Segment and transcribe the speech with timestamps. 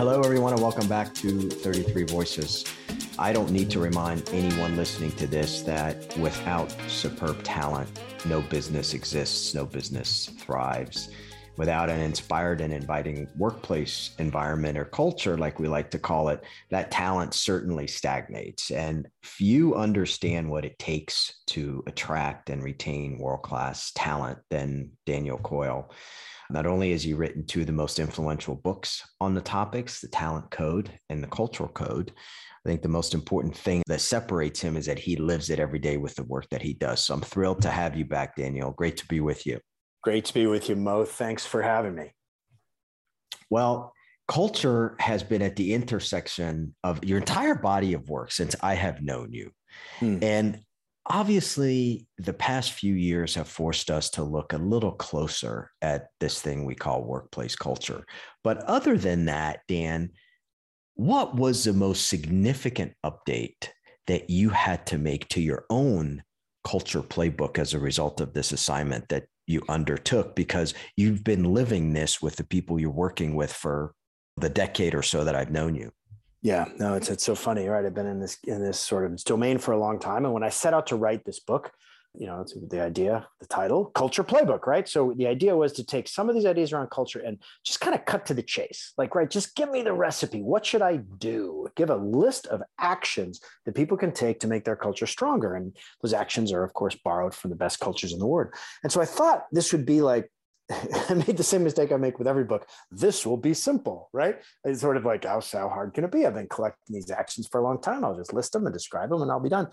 [0.00, 2.64] Hello, everyone, and welcome back to 33 Voices.
[3.18, 8.94] I don't need to remind anyone listening to this that without superb talent, no business
[8.94, 11.10] exists, no business thrives.
[11.58, 16.44] Without an inspired and inviting workplace environment or culture, like we like to call it,
[16.70, 18.70] that talent certainly stagnates.
[18.70, 25.36] And few understand what it takes to attract and retain world class talent than Daniel
[25.36, 25.92] Coyle.
[26.52, 30.08] Not only has he written two of the most influential books on the topics, The
[30.08, 32.12] Talent Code and The Culture Code,
[32.64, 35.78] I think the most important thing that separates him is that he lives it every
[35.78, 37.04] day with the work that he does.
[37.04, 38.72] So I'm thrilled to have you back, Daniel.
[38.72, 39.60] Great to be with you.
[40.02, 41.04] Great to be with you, Moe.
[41.04, 42.12] Thanks for having me.
[43.48, 43.94] Well,
[44.28, 49.02] culture has been at the intersection of your entire body of work since I have
[49.02, 49.52] known you.
[49.98, 50.18] Hmm.
[50.22, 50.60] And
[51.10, 56.40] obviously the past few years have forced us to look a little closer at this
[56.40, 58.06] thing we call workplace culture.
[58.44, 60.10] But other than that dan
[60.94, 63.68] what was the most significant update
[64.06, 66.22] that you had to make to your own
[66.62, 70.36] culture playbook as a result of this assignment that you undertook?
[70.36, 73.94] Because you've been living this with the people you're working with for
[74.36, 75.90] the decade or so that I've known you
[76.42, 77.84] yeah, no, it's it's so funny, right?
[77.84, 80.42] I've been in this in this sort of domain for a long time, and when
[80.42, 81.72] I set out to write this book,
[82.14, 84.88] you know, the idea, the title, Culture Playbook, right?
[84.88, 87.94] So the idea was to take some of these ideas around culture and just kind
[87.94, 90.42] of cut to the chase, like, right, just give me the recipe.
[90.42, 91.68] What should I do?
[91.76, 95.76] Give a list of actions that people can take to make their culture stronger, and
[96.02, 98.52] those actions are, of course, borrowed from the best cultures in the world.
[98.82, 100.32] And so I thought this would be like
[101.08, 102.66] I made the same mistake I make with every book.
[102.90, 104.36] This will be simple, right?
[104.64, 106.26] It's sort of like, how, how hard can it be?
[106.26, 108.04] I've been collecting these actions for a long time.
[108.04, 109.68] I'll just list them and describe them and I'll be done.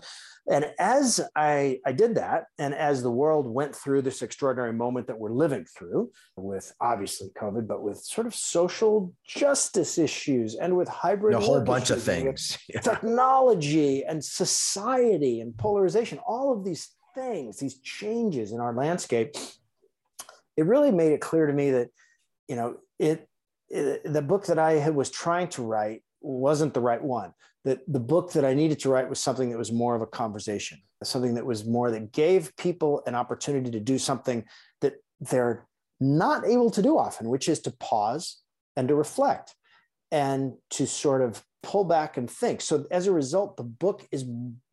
[0.50, 5.06] And as I, I did that, and as the world went through this extraordinary moment
[5.06, 10.76] that we're living through with obviously COVID, but with sort of social justice issues and
[10.76, 12.80] with hybrid, a whole bunch of things, yeah.
[12.80, 19.34] technology and society and polarization, all of these things, these changes in our landscape
[20.58, 21.88] it really made it clear to me that,
[22.48, 23.28] you know, it,
[23.68, 27.32] it the book that I was trying to write wasn't the right one.
[27.64, 30.06] That the book that I needed to write was something that was more of a
[30.06, 34.44] conversation, something that was more that gave people an opportunity to do something
[34.80, 35.68] that they're
[36.00, 38.38] not able to do often, which is to pause
[38.76, 39.54] and to reflect
[40.10, 42.60] and to sort of pull back and think.
[42.60, 44.24] So as a result, the book is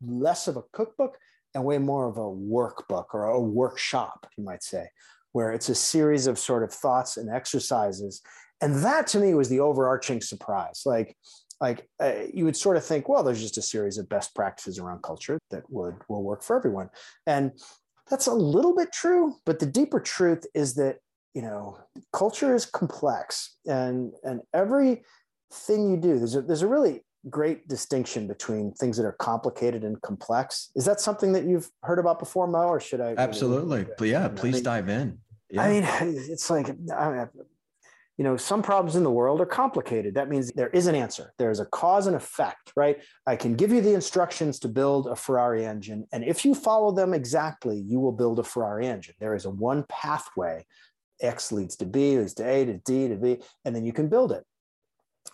[0.02, 1.16] less of a cookbook
[1.54, 4.88] and way more of a workbook or a workshop, you might say,
[5.36, 8.22] where it's a series of sort of thoughts and exercises.
[8.62, 10.80] And that to me was the overarching surprise.
[10.86, 11.14] Like,
[11.60, 14.78] like uh, you would sort of think, well, there's just a series of best practices
[14.78, 16.88] around culture that would will work for everyone.
[17.26, 17.52] And
[18.08, 21.00] that's a little bit true, but the deeper truth is that
[21.34, 21.80] you know
[22.14, 25.02] culture is complex, and and every
[25.52, 29.82] thing you do, there's a there's a really great distinction between things that are complicated
[29.84, 30.70] and complex.
[30.76, 33.14] Is that something that you've heard about before, Moe, or should I?
[33.18, 33.86] Absolutely.
[34.08, 35.18] Yeah, please dive in.
[35.50, 35.62] Yeah.
[35.62, 35.84] I mean,
[36.28, 40.14] it's like, you know, some problems in the world are complicated.
[40.14, 41.34] That means there is an answer.
[41.38, 43.02] There's a cause and effect, right?
[43.26, 46.06] I can give you the instructions to build a Ferrari engine.
[46.12, 49.14] And if you follow them exactly, you will build a Ferrari engine.
[49.20, 50.64] There is a one pathway.
[51.20, 54.08] X leads to B, leads to A, to D, to B, and then you can
[54.08, 54.44] build it.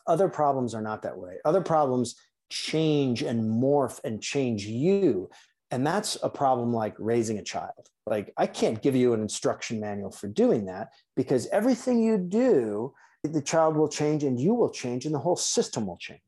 [0.06, 1.37] Other problems are not that way.
[1.44, 2.17] Other problems
[2.50, 5.31] change and morph and change you.
[5.71, 7.89] And that's a problem like raising a child.
[8.07, 12.93] Like, I can't give you an instruction manual for doing that because everything you do,
[13.23, 16.21] the child will change and you will change and the whole system will change.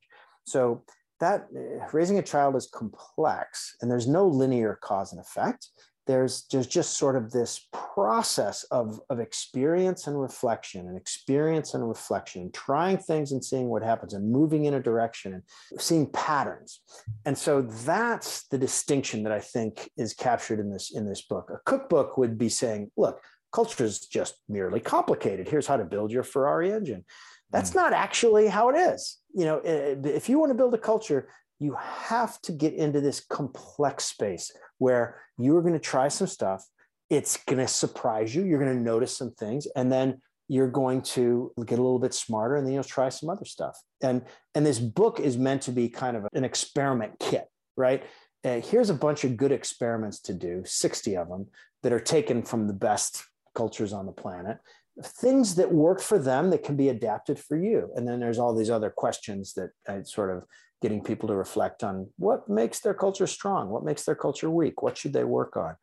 [0.47, 0.84] So,
[1.21, 5.69] that eh, raising a child is complex and there's no linear cause and effect
[6.06, 11.88] there's there's just sort of this process of of experience and reflection and experience and
[11.88, 16.81] reflection trying things and seeing what happens and moving in a direction and seeing patterns.
[17.25, 21.50] And so that's the distinction that i think is captured in this in this book.
[21.50, 23.21] A cookbook would be saying look
[23.53, 25.48] culture is just merely complicated.
[25.48, 27.04] Here's how to build your ferrari engine.
[27.50, 27.77] That's mm.
[27.77, 29.18] not actually how it is.
[29.33, 31.28] You know if you want to build a culture
[31.60, 36.65] you have to get into this complex space where you're going to try some stuff.
[37.10, 38.44] It's going to surprise you.
[38.44, 42.15] You're going to notice some things, and then you're going to get a little bit
[42.15, 43.78] smarter, and then you'll try some other stuff.
[44.03, 44.22] And
[44.54, 48.03] and this book is meant to be kind of an experiment kit, right?
[48.44, 51.47] Uh, here's a bunch of good experiments to do, 60 of them
[51.82, 53.24] that are taken from the best
[53.54, 54.59] cultures on the planet
[55.03, 58.54] things that work for them that can be adapted for you and then there's all
[58.54, 60.44] these other questions that I sort of
[60.84, 64.83] getting people to reflect on what makes their culture strong, what makes their culture weak,
[64.83, 65.75] what should they work on.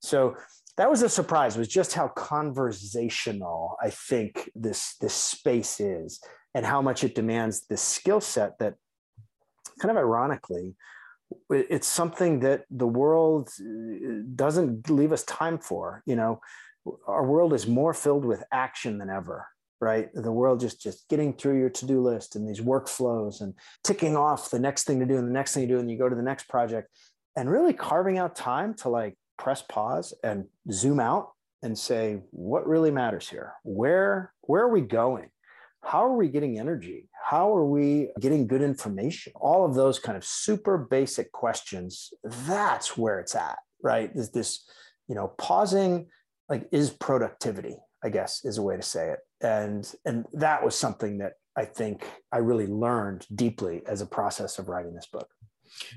[0.00, 0.36] So
[0.76, 6.20] that was a surprise was just how conversational I think this this space is
[6.54, 8.74] and how much it demands this skill set that
[9.80, 10.76] kind of ironically
[11.50, 16.40] it's something that the world uh, doesn't leave us time for you know
[17.08, 19.48] our world is more filled with action than ever
[19.80, 20.08] right?
[20.14, 24.50] The world just just getting through your to-do list and these workflows and ticking off
[24.50, 26.16] the next thing to do and the next thing to do and you go to
[26.16, 26.88] the next project
[27.36, 31.30] and really carving out time to like press pause and zoom out
[31.62, 33.54] and say what really matters here?
[33.62, 35.30] Where where are we going?
[35.82, 37.08] How are we getting energy?
[37.12, 39.32] How are we getting good information?
[39.36, 44.10] All of those kind of super basic questions that's where it's at right?
[44.14, 44.64] Is this
[45.06, 46.08] you know pausing
[46.48, 49.20] like is productivity i guess is a way to say it.
[49.40, 54.58] And and that was something that i think i really learned deeply as a process
[54.58, 55.28] of writing this book.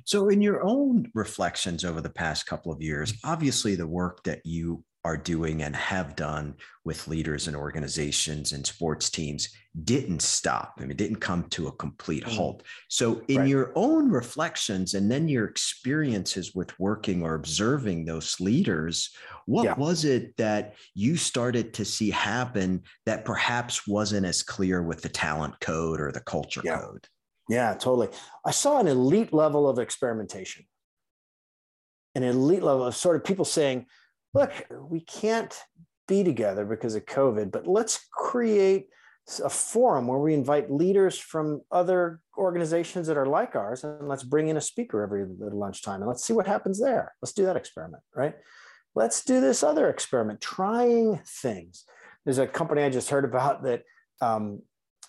[0.05, 4.41] So, in your own reflections over the past couple of years, obviously the work that
[4.43, 9.47] you are doing and have done with leaders and organizations and sports teams
[9.85, 10.73] didn't stop.
[10.77, 12.35] I mean, it didn't come to a complete mm.
[12.35, 12.63] halt.
[12.89, 13.47] So, in right.
[13.47, 19.15] your own reflections and then your experiences with working or observing those leaders,
[19.45, 19.75] what yeah.
[19.75, 25.09] was it that you started to see happen that perhaps wasn't as clear with the
[25.09, 26.79] talent code or the culture yeah.
[26.79, 27.07] code?
[27.47, 28.09] Yeah, totally.
[28.45, 30.65] I saw an elite level of experimentation,
[32.13, 33.85] an elite level of sort of people saying,
[34.33, 34.51] look,
[34.89, 35.55] we can't
[36.07, 38.87] be together because of COVID, but let's create
[39.43, 44.23] a forum where we invite leaders from other organizations that are like ours and let's
[44.23, 47.13] bring in a speaker every lunchtime and let's see what happens there.
[47.21, 48.35] Let's do that experiment, right?
[48.95, 51.83] Let's do this other experiment, trying things.
[52.23, 53.83] There's a company I just heard about that
[54.21, 54.61] um,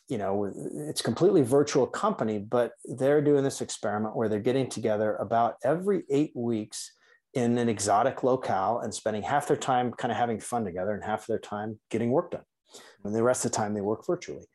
[0.09, 0.51] you know
[0.89, 6.05] it's completely virtual company but they're doing this experiment where they're getting together about every
[6.11, 6.93] eight weeks
[7.35, 11.05] in an exotic locale and spending half their time kind of having fun together and
[11.05, 12.45] half of their time getting work done.
[13.05, 14.47] And the rest of the time they work virtually.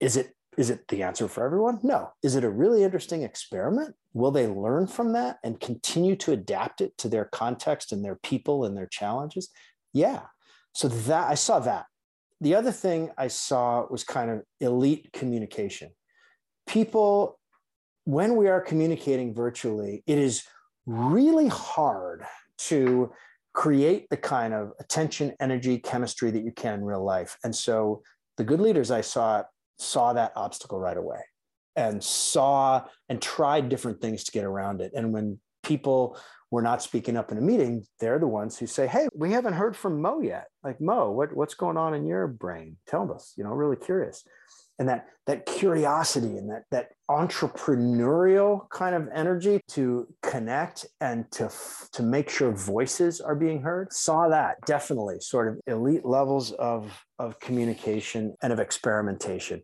[0.00, 1.78] Is it is it the answer for everyone?
[1.84, 2.10] No.
[2.20, 3.94] Is it a really interesting experiment?
[4.12, 8.16] Will they learn from that and continue to adapt it to their context and their
[8.16, 9.50] people and their challenges?
[9.92, 10.22] Yeah.
[10.74, 11.86] So that i saw that.
[12.40, 15.90] The other thing I saw was kind of elite communication.
[16.66, 17.38] People,
[18.04, 20.42] when we are communicating virtually, it is
[20.88, 22.24] really hard
[22.56, 23.12] to
[23.52, 27.36] create the kind of attention, energy, chemistry that you can in real life.
[27.44, 28.02] And so
[28.36, 29.44] the good leaders I saw
[29.78, 31.20] saw that obstacle right away
[31.76, 34.92] and saw and tried different things to get around it.
[34.94, 36.18] And when people
[36.50, 39.52] were not speaking up in a meeting, they're the ones who say, Hey, we haven't
[39.52, 40.46] heard from Moe yet.
[40.64, 42.76] Like, Moe, what, what's going on in your brain?
[42.86, 44.24] Tell us, you know, really curious.
[44.78, 51.50] And that that curiosity and that that entrepreneurial kind of energy to connect and to
[51.92, 53.92] to make sure voices are being heard.
[53.92, 59.62] Saw that definitely sort of elite levels of of communication and of experimentation.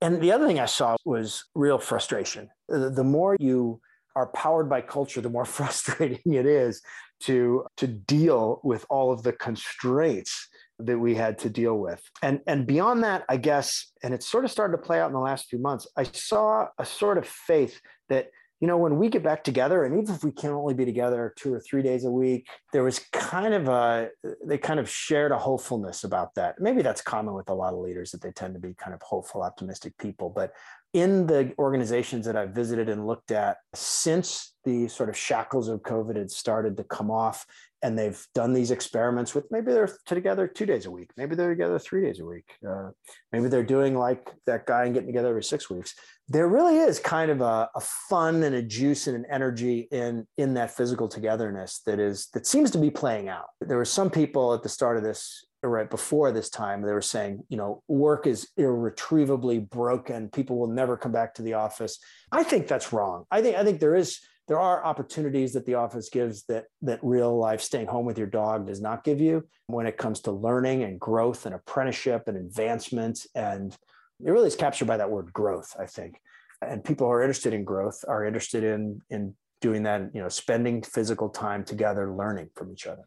[0.00, 2.48] And the other thing i saw was real frustration.
[2.68, 3.80] The, the more you
[4.14, 6.82] are powered by culture, the more frustrating it is
[7.20, 10.48] to, to deal with all of the constraints
[10.80, 12.02] that we had to deal with.
[12.22, 15.14] And, and beyond that, I guess, and it sort of started to play out in
[15.14, 18.30] the last few months, I saw a sort of faith that
[18.60, 21.32] you know, when we get back together, and even if we can only be together
[21.36, 24.08] two or three days a week, there was kind of a,
[24.44, 26.60] they kind of shared a hopefulness about that.
[26.60, 29.02] Maybe that's common with a lot of leaders that they tend to be kind of
[29.02, 30.28] hopeful, optimistic people.
[30.28, 30.54] But
[30.92, 35.82] in the organizations that I've visited and looked at since the sort of shackles of
[35.82, 37.46] COVID had started to come off,
[37.82, 41.50] and they've done these experiments with maybe they're together two days a week, maybe they're
[41.50, 42.90] together three days a week, uh,
[43.32, 45.94] maybe they're doing like that guy and getting together every six weeks.
[46.28, 50.26] There really is kind of a, a fun and a juice and an energy in
[50.36, 53.46] in that physical togetherness that is that seems to be playing out.
[53.60, 57.02] There were some people at the start of this right before this time they were
[57.02, 61.98] saying you know work is irretrievably broken people will never come back to the office
[62.30, 65.74] i think that's wrong i think i think there is there are opportunities that the
[65.74, 69.46] office gives that that real life staying home with your dog does not give you
[69.66, 73.26] when it comes to learning and growth and apprenticeship and advancement.
[73.34, 73.76] And
[74.24, 76.20] it really is captured by that word growth i think.
[76.60, 80.28] And people who are interested in growth are interested in in doing that you know
[80.28, 83.04] spending physical time together learning from each other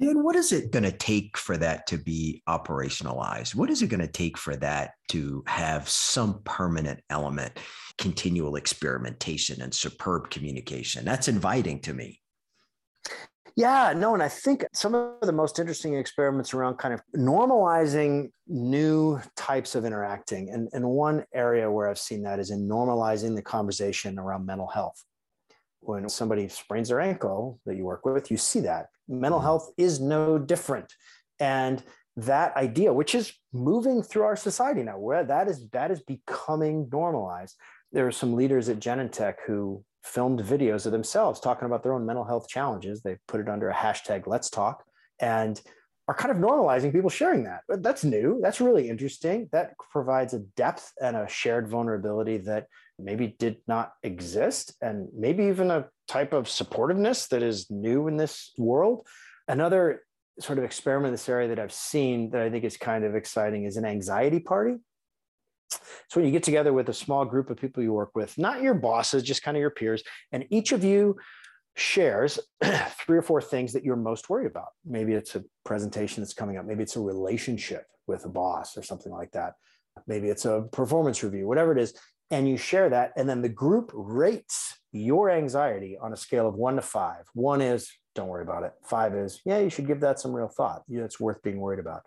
[0.00, 3.54] and what is it going to take for that to be operationalized?
[3.54, 7.58] What is it going to take for that to have some permanent element,
[7.96, 11.04] continual experimentation and superb communication?
[11.04, 12.20] That's inviting to me.
[13.56, 18.30] Yeah, no, and I think some of the most interesting experiments around kind of normalizing
[18.48, 20.50] new types of interacting.
[20.50, 24.66] And, and one area where I've seen that is in normalizing the conversation around mental
[24.66, 25.00] health.
[25.78, 30.00] When somebody sprains their ankle that you work with, you see that mental health is
[30.00, 30.92] no different.
[31.40, 31.82] And
[32.16, 36.88] that idea, which is moving through our society now, where that is that is becoming
[36.92, 37.56] normalized.
[37.92, 42.06] There are some leaders at Genentech who filmed videos of themselves talking about their own
[42.06, 43.02] mental health challenges.
[43.02, 44.84] They put it under a hashtag Let's Talk
[45.20, 45.60] and
[46.06, 47.62] are kind of normalizing people sharing that.
[47.68, 48.38] That's new.
[48.42, 49.48] That's really interesting.
[49.52, 52.66] That provides a depth and a shared vulnerability that
[52.98, 58.16] maybe did not exist, and maybe even a type of supportiveness that is new in
[58.16, 59.06] this world.
[59.48, 60.02] Another
[60.40, 63.14] sort of experiment in this area that I've seen that I think is kind of
[63.14, 64.76] exciting is an anxiety party.
[65.70, 68.62] So when you get together with a small group of people you work with, not
[68.62, 71.16] your bosses, just kind of your peers, and each of you
[71.76, 72.38] shares
[73.06, 74.68] three or four things that you're most worried about.
[74.84, 78.82] Maybe it's a presentation that's coming up, maybe it's a relationship with a boss or
[78.82, 79.54] something like that.
[80.06, 81.94] Maybe it's a performance review, whatever it is,
[82.30, 86.54] and you share that and then the group rates your anxiety on a scale of
[86.54, 87.16] 1 to 5.
[87.34, 88.72] 1 is don't worry about it.
[88.84, 90.82] 5 is yeah, you should give that some real thought.
[90.88, 92.02] Yeah, it's worth being worried about.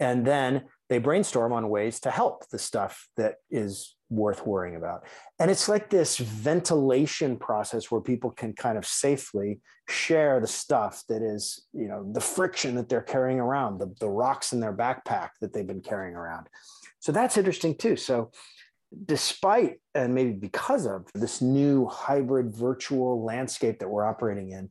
[0.00, 5.04] And then they brainstorm on ways to help the stuff that is worth worrying about.
[5.38, 11.02] And it's like this ventilation process where people can kind of safely share the stuff
[11.08, 14.74] that is, you know, the friction that they're carrying around, the, the rocks in their
[14.74, 16.48] backpack that they've been carrying around.
[17.00, 17.96] So that's interesting too.
[17.96, 18.30] So
[19.04, 24.70] despite and maybe because of this new hybrid virtual landscape that we're operating in,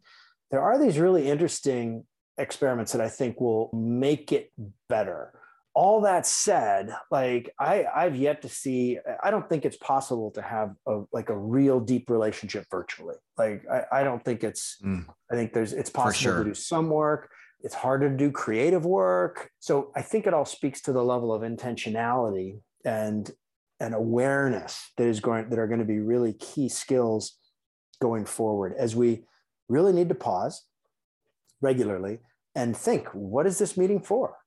[0.51, 2.05] there are these really interesting
[2.37, 4.51] experiments that I think will make it
[4.89, 5.33] better
[5.75, 10.41] all that said like i i've yet to see i don't think it's possible to
[10.41, 15.05] have a like a real deep relationship virtually like i, I don't think it's mm.
[15.31, 16.43] i think there's it's possible sure.
[16.43, 17.29] to do some work
[17.61, 21.33] it's harder to do creative work so i think it all speaks to the level
[21.33, 23.31] of intentionality and
[23.83, 27.37] and awareness that is going that are going to be really key skills
[28.01, 29.23] going forward as we
[29.67, 30.63] really need to pause
[31.61, 32.19] regularly
[32.55, 34.37] and think what is this meeting for?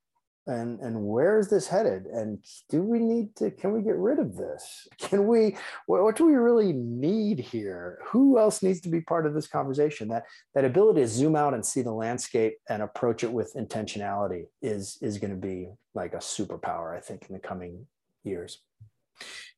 [0.47, 2.07] And and where is this headed?
[2.07, 2.38] And
[2.71, 4.88] do we need to can we get rid of this?
[4.99, 7.99] Can we what, what, do we really need here?
[8.07, 10.09] Who else needs to be part of this conversation?
[10.09, 10.25] That
[10.55, 14.99] that ability to zoom out and see the landscape and approach it with intentionality is
[15.02, 17.87] is going to be like a superpower i think in the coming
[18.23, 18.61] years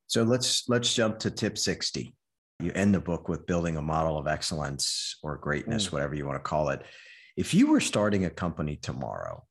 [0.06, 2.14] so let's let's jump to tip 60
[2.60, 5.92] you end the book with building a model of excellence or greatness mm.
[5.92, 6.82] whatever you want to call it
[7.36, 9.42] if you were starting a company tomorrow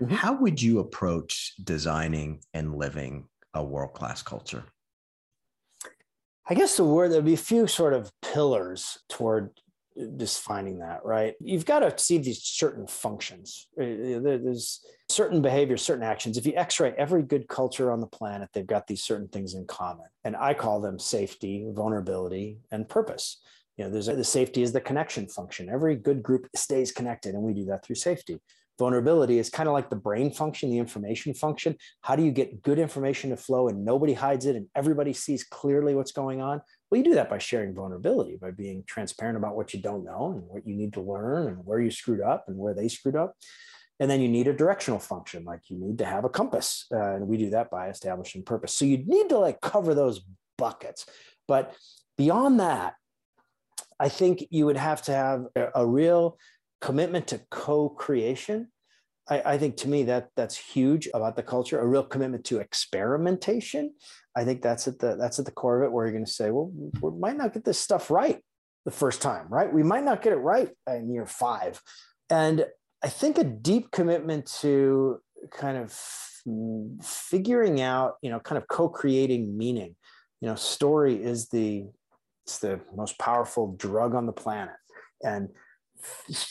[0.00, 0.14] Mm-hmm.
[0.14, 4.64] How would you approach designing and living a world class culture?
[6.48, 9.50] I guess the word there'd be a few sort of pillars toward
[10.16, 11.34] defining that, right?
[11.40, 13.68] You've got to see these certain functions.
[13.78, 16.36] Uh, uh, there's certain behaviors, certain actions.
[16.36, 19.66] If you x-ray every good culture on the planet, they've got these certain things in
[19.66, 20.06] common.
[20.24, 23.40] And I call them safety, vulnerability, and purpose.
[23.76, 25.70] You know, there's the safety is the connection function.
[25.70, 28.40] Every good group stays connected, and we do that through safety
[28.80, 31.76] vulnerability is kind of like the brain function, the information function.
[32.00, 35.44] How do you get good information to flow and nobody hides it and everybody sees
[35.44, 36.62] clearly what's going on?
[36.90, 40.32] Well, you do that by sharing vulnerability, by being transparent about what you don't know
[40.34, 43.16] and what you need to learn and where you screwed up and where they screwed
[43.16, 43.36] up.
[44.00, 46.86] And then you need a directional function, like you need to have a compass.
[46.92, 48.74] Uh, and we do that by establishing purpose.
[48.74, 50.22] So you need to like cover those
[50.58, 51.06] buckets.
[51.46, 51.76] But
[52.16, 52.94] beyond that,
[54.00, 56.38] I think you would have to have a, a real
[56.80, 58.68] commitment to co-creation
[59.30, 62.58] I, I, think to me that that's huge about the culture a real commitment to
[62.58, 63.94] experimentation.
[64.36, 66.30] I think that's at the that's at the core of it where you're going to
[66.30, 66.70] say well
[67.00, 68.42] we might not get this stuff right
[68.84, 69.72] the first time right?
[69.72, 71.80] We might not get it right in year five.
[72.28, 72.66] And
[73.02, 75.20] i think a deep commitment to
[75.50, 75.98] kind of
[77.02, 79.94] figuring out you know kind of co-creating meaning.
[80.40, 81.86] You know story is the
[82.46, 84.74] it's the most powerful drug on the planet.
[85.22, 85.50] And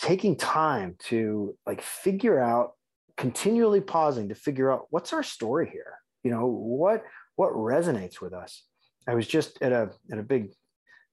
[0.01, 2.71] taking time to like figure out
[3.17, 5.93] continually pausing to figure out what's our story here?
[6.23, 7.03] You know what
[7.35, 8.63] what resonates with us?
[9.07, 10.51] I was just at a at a big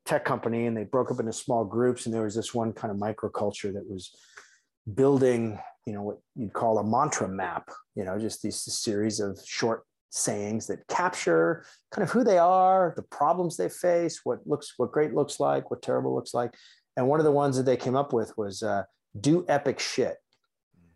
[0.05, 2.93] tech company and they broke up into small groups and there was this one kind
[2.93, 4.15] of microculture that was
[4.95, 9.39] building you know what you'd call a mantra map you know just these series of
[9.45, 14.75] short sayings that capture kind of who they are the problems they face what looks
[14.77, 16.55] what great looks like what terrible looks like
[16.97, 18.85] and one of the ones that they came up with was uh,
[19.21, 20.17] do epic shit.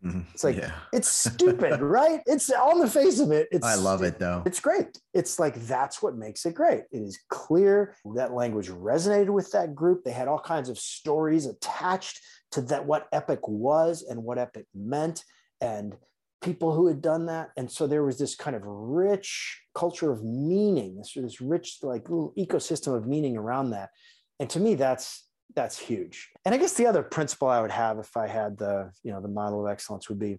[0.05, 0.21] Mm-hmm.
[0.33, 0.73] It's like yeah.
[0.93, 2.21] it's stupid, right?
[2.27, 3.49] It's on the face of it.
[3.51, 4.43] It's I love it though.
[4.47, 4.99] It's great.
[5.13, 6.85] It's like that's what makes it great.
[6.91, 10.03] It is clear that language resonated with that group.
[10.03, 12.21] They had all kinds of stories attached
[12.53, 15.23] to that what epic was and what epic meant
[15.61, 15.95] and
[16.41, 17.51] people who had done that.
[17.57, 22.09] And so there was this kind of rich culture of meaning, this, this rich like
[22.09, 23.91] little ecosystem of meaning around that.
[24.39, 26.31] And to me, that's that's huge.
[26.45, 29.21] And I guess the other principle I would have if I had the, you know,
[29.21, 30.39] the model of excellence would be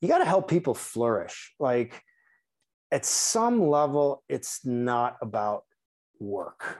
[0.00, 1.54] you got to help people flourish.
[1.58, 2.02] Like
[2.90, 5.64] at some level, it's not about
[6.18, 6.78] work,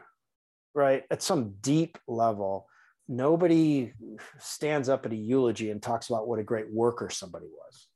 [0.74, 1.04] right?
[1.10, 2.66] At some deep level,
[3.08, 3.92] nobody
[4.38, 7.88] stands up at a eulogy and talks about what a great worker somebody was.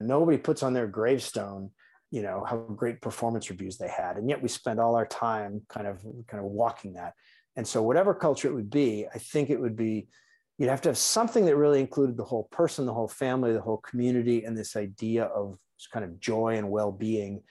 [0.00, 1.70] Nobody puts on their gravestone,
[2.10, 4.16] you know, how great performance reviews they had.
[4.16, 7.14] And yet we spend all our time kind of kind of walking that.
[7.56, 10.08] And so whatever culture it would be, I think it would be
[10.58, 13.60] you'd have to have something that really included the whole person, the whole family, the
[13.60, 15.58] whole community, and this idea of
[15.92, 17.42] kind of joy and well-being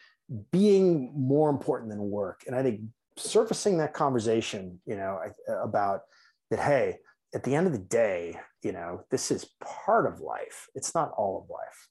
[0.52, 2.44] being more important than work.
[2.48, 2.82] And I think
[3.18, 5.20] surfacing that conversation, you know,
[5.62, 6.02] about
[6.50, 7.00] that, hey,
[7.36, 10.68] at the end of the day, you know, this is part of life.
[10.74, 11.90] It's not all of life.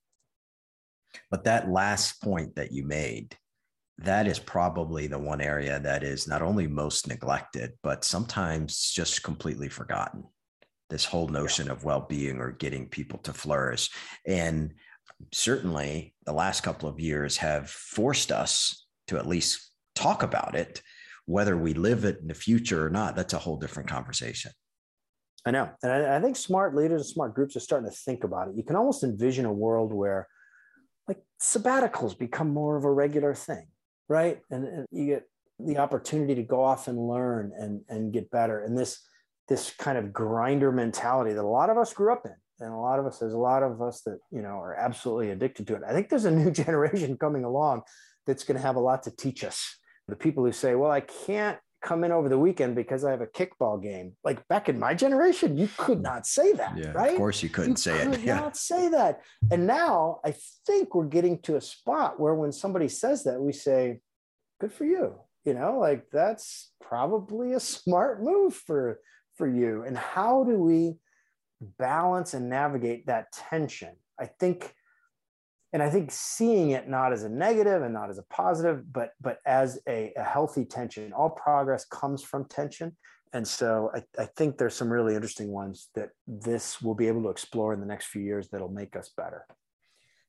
[1.31, 3.37] But that last point that you made,
[4.02, 9.23] that is probably the one area that is not only most neglected, but sometimes just
[9.23, 10.25] completely forgotten.
[10.88, 11.73] This whole notion yeah.
[11.73, 13.90] of well being or getting people to flourish.
[14.26, 14.75] And
[15.33, 20.83] certainly the last couple of years have forced us to at least talk about it.
[21.26, 24.52] Whether we live it in the future or not, that's a whole different conversation.
[25.45, 25.71] I know.
[25.83, 28.57] And I, I think smart leaders and smart groups are starting to think about it.
[28.57, 30.26] You can almost envision a world where
[31.07, 33.66] like sabbaticals become more of a regular thing,
[34.11, 34.40] right?
[34.50, 35.23] And, and you get
[35.59, 38.62] the opportunity to go off and learn and, and get better.
[38.62, 39.00] And this,
[39.49, 42.76] this kind of grinder mentality that a lot of us grew up in and a
[42.76, 45.75] lot of us there's a lot of us that you know are absolutely addicted to
[45.75, 47.83] it i think there's a new generation coming along
[48.26, 49.76] that's going to have a lot to teach us
[50.09, 53.21] the people who say well i can't come in over the weekend because i have
[53.21, 54.17] a kickball game.
[54.23, 57.13] Like back in my generation you could not say that yeah, right?
[57.13, 58.37] of course you couldn't you say could it yeah.
[58.37, 59.23] not say that.
[59.51, 60.35] And now i
[60.67, 64.01] think we're getting to a spot where when somebody says that we say
[64.61, 65.79] good for you you know?
[65.79, 69.01] Like that's probably a smart move for
[69.37, 69.85] for you.
[69.87, 70.99] And how do we
[71.79, 73.97] balance and navigate that tension.
[74.19, 74.75] I think,
[75.73, 79.11] and I think seeing it not as a negative and not as a positive, but
[79.21, 81.12] but as a, a healthy tension.
[81.12, 82.97] All progress comes from tension.
[83.33, 87.23] And so I, I think there's some really interesting ones that this will be able
[87.23, 89.47] to explore in the next few years that'll make us better.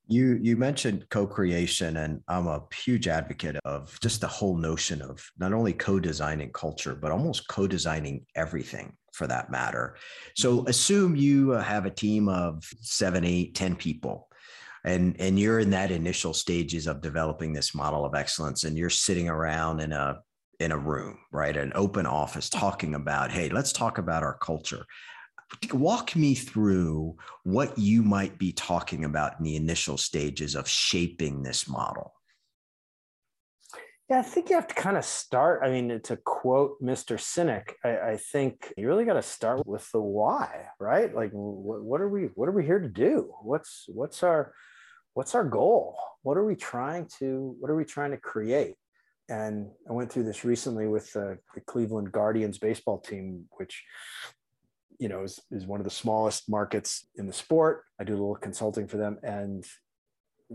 [0.08, 5.26] You you mentioned co-creation, and I'm a huge advocate of just the whole notion of
[5.38, 9.96] not only co-designing culture, but almost co-designing everything for that matter.
[10.36, 14.28] So assume you uh, have a team of seven, eight, ten people.
[14.84, 18.90] And, and you're in that initial stages of developing this model of excellence and you're
[18.90, 20.20] sitting around in a
[20.60, 24.86] in a room right an open office talking about hey let's talk about our culture
[25.74, 31.42] walk me through what you might be talking about in the initial stages of shaping
[31.42, 32.14] this model
[34.10, 35.62] yeah, I think you have to kind of start.
[35.64, 37.16] I mean, to quote Mr.
[37.16, 41.16] Sinek, I, I think you really got to start with the why, right?
[41.16, 42.24] Like, what, what, are we?
[42.36, 43.34] What are we here to do?
[43.42, 44.54] What's what's our
[45.14, 45.98] what's our goal?
[46.24, 48.76] What are we trying to What are we trying to create?
[49.30, 53.84] And I went through this recently with uh, the Cleveland Guardians baseball team, which
[55.00, 57.84] you know is, is one of the smallest markets in the sport.
[58.00, 59.66] I do a little consulting for them, and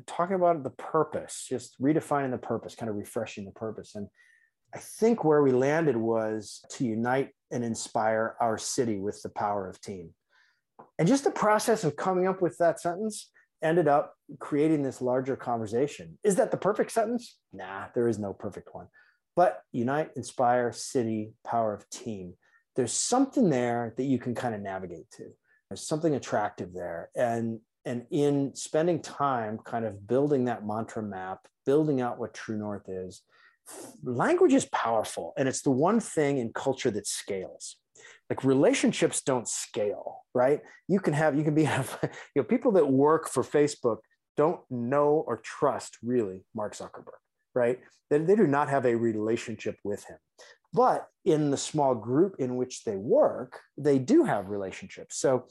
[0.06, 3.94] talking about the purpose, just redefining the purpose, kind of refreshing the purpose.
[3.94, 4.08] And
[4.74, 9.68] I think where we landed was to unite and inspire our city with the power
[9.68, 10.10] of team.
[10.98, 13.30] And just the process of coming up with that sentence
[13.62, 16.18] ended up creating this larger conversation.
[16.22, 17.38] Is that the perfect sentence?
[17.52, 18.88] Nah, there is no perfect one.
[19.34, 22.34] But unite, inspire, city, power of team.
[22.74, 25.24] There's something there that you can kind of navigate to.
[25.68, 27.10] There's something attractive there.
[27.14, 32.58] And and in spending time kind of building that mantra map, building out what True
[32.58, 33.22] North is,
[34.02, 35.32] language is powerful.
[35.38, 37.76] And it's the one thing in culture that scales.
[38.30, 40.60] Like relationships don't scale, right?
[40.88, 43.98] You can have, you can be, have you know, people that work for Facebook
[44.36, 47.20] don't know or trust really Mark Zuckerberg,
[47.54, 47.80] right?
[48.10, 50.18] They, they do not have a relationship with him.
[50.72, 55.16] But in the small group in which they work, they do have relationships.
[55.16, 55.46] So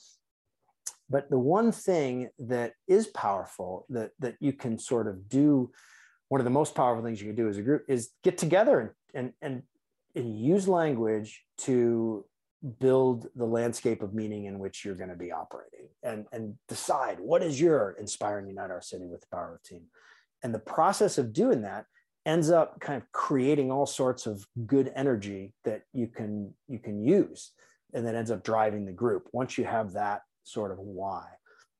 [1.10, 5.72] but the one thing that is powerful that, that you can sort of do,
[6.30, 8.96] one of the most powerful things you can do as a group is get together
[9.14, 9.64] and, and,
[10.16, 12.26] and use language to
[12.80, 17.20] build the landscape of meaning in which you're going to be operating and, and decide
[17.20, 19.84] what is your inspiring unite our city with the power of team.
[20.44, 21.86] And the process of doing that
[22.26, 27.04] ends up kind of creating all sorts of good energy that you can you can
[27.04, 27.52] use
[27.94, 31.26] and that ends up driving the group once you have that sort of why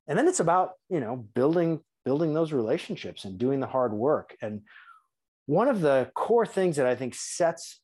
[0.08, 4.36] and then it's about you know building building those relationships and doing the hard work
[4.42, 4.62] and
[5.48, 7.82] one of the core things that i think sets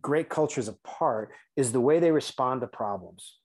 [0.00, 3.38] great cultures apart is the way they respond to problems.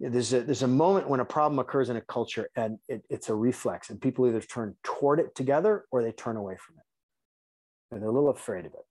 [0.00, 3.28] There's a, there's a moment when a problem occurs in a culture and it, it's
[3.28, 7.94] a reflex, and people either turn toward it together or they turn away from it.
[7.94, 8.84] And they're a little afraid of it.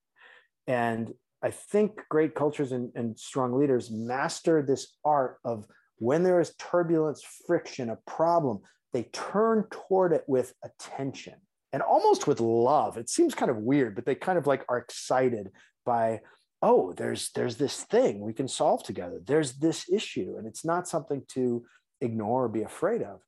[0.68, 1.14] And
[1.44, 5.66] I think great cultures and, and strong leaders master this art of
[5.98, 8.60] when there is turbulence, friction, a problem,
[8.94, 11.36] they turn toward it with attention
[11.74, 12.98] and almost with love.
[12.98, 15.50] It seems kind of weird, but they kind of like are excited
[15.86, 16.22] by
[16.62, 19.20] oh there's there's this thing we can solve together.
[19.26, 21.66] There's this issue and it's not something to
[22.02, 23.22] ignore or be afraid of.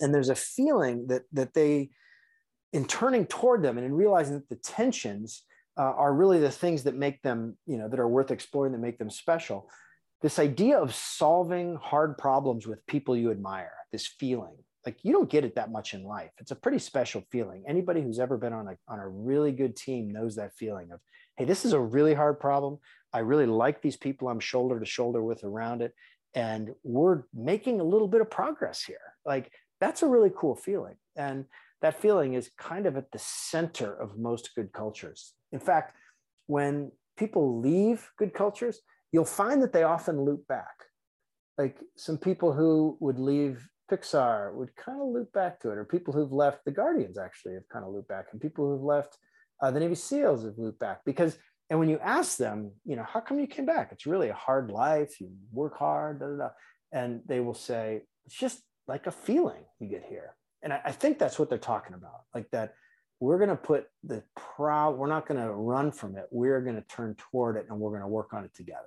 [0.00, 1.90] And there's a feeling that that they
[2.72, 5.42] in turning toward them and in realizing that the tensions
[5.76, 8.78] uh, are really the things that make them you know that are worth exploring that
[8.78, 9.68] make them special
[10.22, 15.30] this idea of solving hard problems with people you admire this feeling like you don't
[15.30, 16.30] get it that much in life.
[16.38, 17.64] It's a pretty special feeling.
[17.66, 21.00] Anybody who's ever been on a, on a really good team knows that feeling of
[21.36, 22.78] hey, this is a really hard problem.
[23.12, 25.94] I really like these people I'm shoulder to shoulder with around it.
[26.34, 29.14] And we're making a little bit of progress here.
[29.24, 30.96] Like, that's a really cool feeling.
[31.16, 31.44] And
[31.80, 35.34] that feeling is kind of at the center of most good cultures.
[35.52, 35.94] In fact,
[36.46, 38.80] when people leave good cultures,
[39.12, 40.74] you'll find that they often loop back.
[41.56, 45.84] Like some people who would leave Pixar would kind of loop back to it, or
[45.84, 49.18] people who've left the Guardians actually have kind of looped back, and people who've left
[49.62, 51.38] uh, the Navy SEALs have looped back because,
[51.70, 53.90] and when you ask them, you know, how come you came back?
[53.92, 55.20] It's really a hard life.
[55.20, 56.48] You work hard, da, da, da.
[56.92, 60.36] and they will say it's just like a feeling you get here.
[60.62, 62.74] And I, I think that's what they're talking about, like that.
[63.20, 64.98] We're going to put the proud.
[64.98, 66.26] We're not going to run from it.
[66.30, 68.80] We're going to turn toward it, and we're going to work on it together.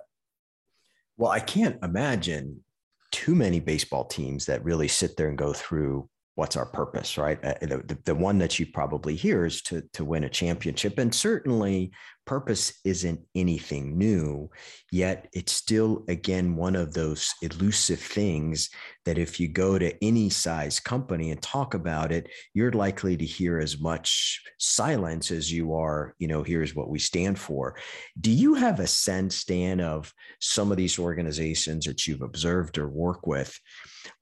[1.16, 2.62] Well, I can't imagine
[3.10, 7.44] too many baseball teams that really sit there and go through what's our purpose, right?
[7.44, 10.96] Uh, the, the one that you probably hear is to, to win a championship.
[10.96, 11.90] And certainly
[12.26, 14.48] purpose isn't anything new,
[14.92, 18.70] yet it's still, again, one of those elusive things
[19.04, 23.24] that if you go to any size company and talk about it, you're likely to
[23.24, 27.74] hear as much silence as you are, you know, here's what we stand for.
[28.20, 32.88] Do you have a sense, Dan, of some of these organizations that you've observed or
[32.88, 33.58] work with?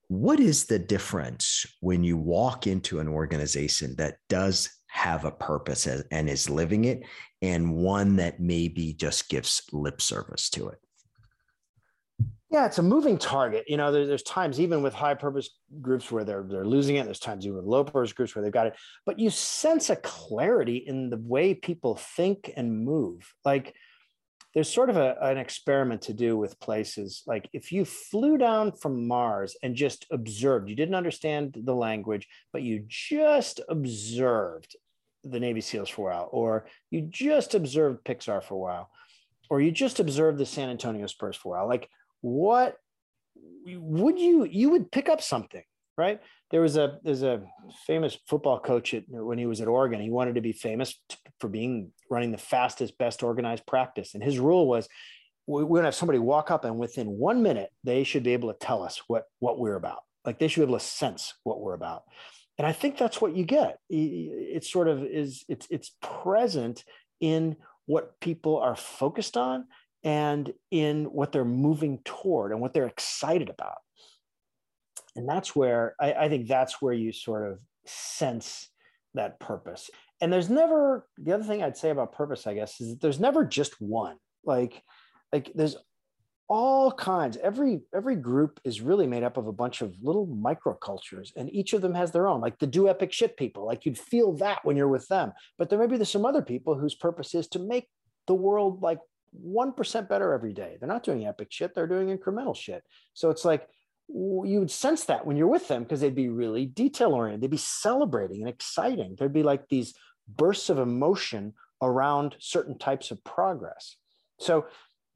[0.09, 5.87] What is the difference when you walk into an organization that does have a purpose
[5.87, 7.03] and is living it,
[7.43, 10.79] and one that maybe just gives lip service to it?
[12.51, 13.65] Yeah, it's a moving target.
[13.67, 15.51] You know, there, there's times even with high purpose
[15.83, 17.05] groups where they're they're losing it.
[17.05, 18.77] There's times even with low purpose groups where they've got it.
[19.05, 23.35] But you sense a clarity in the way people think and move.
[23.45, 23.75] Like
[24.57, 28.73] there's sort of a, an experiment to do with places like if you flew down
[28.73, 34.75] from mars and just observed you didn't understand the language but you just observed
[35.25, 38.91] the navy seals for a while or you just observed pixar for a while
[39.51, 41.87] or you just observed the san antonio spurs for a while like
[42.23, 42.79] what
[43.67, 45.65] would you you would pick up something
[45.99, 47.43] right there was a there's a
[47.87, 50.01] famous football coach at, when he was at Oregon.
[50.01, 50.95] He wanted to be famous
[51.41, 54.89] for being running the fastest, best organized practice, and his rule was
[55.47, 58.53] we're going to have somebody walk up and within one minute they should be able
[58.53, 60.01] to tell us what what we're about.
[60.25, 62.03] Like they should be able to sense what we're about.
[62.59, 63.79] And I think that's what you get.
[63.89, 66.85] It sort of is it's it's present
[67.21, 69.67] in what people are focused on
[70.03, 73.77] and in what they're moving toward and what they're excited about
[75.17, 78.69] and that's where I, I think that's where you sort of sense
[79.15, 82.91] that purpose and there's never the other thing i'd say about purpose i guess is
[82.91, 84.17] that there's never just one.
[84.45, 84.83] Like
[85.33, 85.77] like there's
[86.49, 87.37] all kinds.
[87.37, 91.73] Every every group is really made up of a bunch of little microcultures and each
[91.73, 92.41] of them has their own.
[92.41, 93.67] Like the do epic shit people.
[93.67, 95.33] Like you'd feel that when you're with them.
[95.59, 97.89] But there maybe there's some other people whose purpose is to make
[98.29, 99.01] the world like
[99.45, 100.77] 1% better every day.
[100.79, 101.75] They're not doing epic shit.
[101.75, 102.85] They're doing incremental shit.
[103.13, 103.69] So it's like
[104.09, 107.43] you would sense that when you're with them because they'd be really detail oriented.
[107.43, 109.17] They'd be celebrating and exciting.
[109.19, 109.95] There'd be like these
[110.29, 113.97] bursts of emotion around certain types of progress.
[114.39, 114.67] So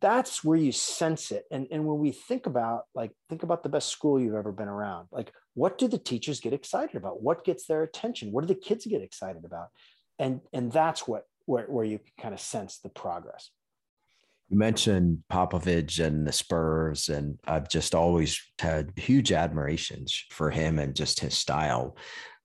[0.00, 1.44] that's where you sense it.
[1.50, 4.68] And, and when we think about like, think about the best school you've ever been
[4.68, 5.08] around.
[5.12, 7.22] Like, what do the teachers get excited about?
[7.22, 8.32] What gets their attention?
[8.32, 9.68] What do the kids get excited about?
[10.18, 13.50] And, and that's what where, where you kind of sense the progress
[14.50, 20.80] you mentioned Popovich and the Spurs, and I've just always had huge admirations for him
[20.80, 21.96] and just his style.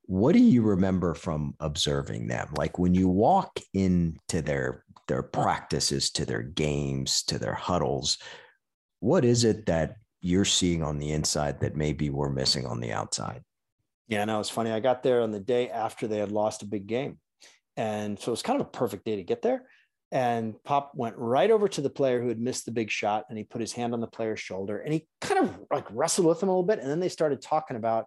[0.04, 2.50] What do you remember from observing them?
[2.56, 8.18] Like when you walk into their their practices, to their games, to their huddles,
[9.00, 12.92] what is it that you're seeing on the inside that maybe we're missing on the
[12.92, 13.42] outside?
[14.08, 14.72] Yeah, no, it's funny.
[14.72, 17.20] I got there on the day after they had lost a big game.
[17.78, 19.66] And so it was kind of a perfect day to get there
[20.16, 23.38] And Pop went right over to the player who had missed the big shot and
[23.38, 26.42] he put his hand on the player's shoulder and he kind of like wrestled with
[26.42, 26.80] him a little bit.
[26.80, 28.06] And then they started talking about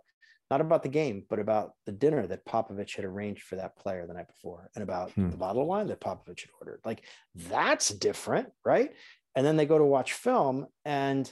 [0.50, 4.06] not about the game, but about the dinner that Popovich had arranged for that player
[4.06, 5.28] the night before and about hmm.
[5.28, 6.80] the bottle of wine that Popovich had ordered.
[6.82, 8.90] Like that's different, right?
[9.36, 11.30] And then they go to watch film and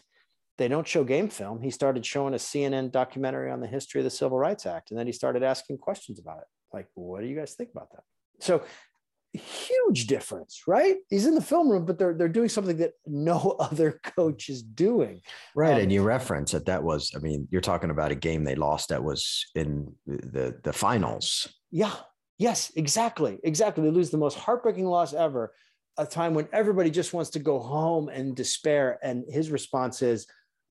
[0.58, 1.62] they don't show game film.
[1.62, 4.90] He started showing a CNN documentary on the history of the Civil Rights Act.
[4.90, 6.46] And then he started asking questions about it.
[6.70, 8.02] Like, what do you guys think about that?
[8.40, 8.62] So
[9.36, 10.96] huge difference, right?
[11.08, 14.62] He's in the film room, but they're they're doing something that no other coach is
[14.62, 15.20] doing.
[15.54, 17.12] Right, um, and you reference that that was.
[17.14, 21.48] I mean, you're talking about a game they lost that was in the the finals.
[21.70, 21.94] Yeah.
[22.38, 22.72] Yes.
[22.76, 23.38] Exactly.
[23.44, 23.84] Exactly.
[23.84, 25.54] They lose the most heartbreaking loss ever.
[25.98, 30.26] A time when everybody just wants to go home and despair, and his response is,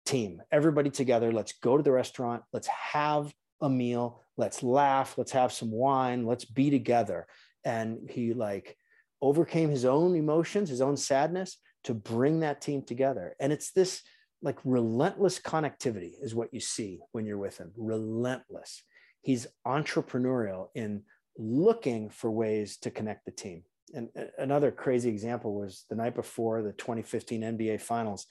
[0.06, 1.32] "Team, everybody together.
[1.32, 2.44] Let's go to the restaurant.
[2.54, 4.22] Let's have a meal.
[4.38, 5.18] Let's laugh.
[5.18, 6.28] Let's have some wine.
[6.28, 7.26] Let's be together."
[7.66, 8.78] And he like
[9.22, 13.36] overcame his own emotions his own sadness to bring that team together.
[13.40, 14.02] And it's this
[14.42, 18.84] like relentless connectivity is what you see when you're with him relentless.
[19.22, 21.04] He's entrepreneurial in
[21.38, 23.64] looking for ways to connect the team.
[23.94, 28.26] And another crazy example was the night before the 2015 nba finals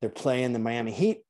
[0.00, 1.22] they're playing the miami heat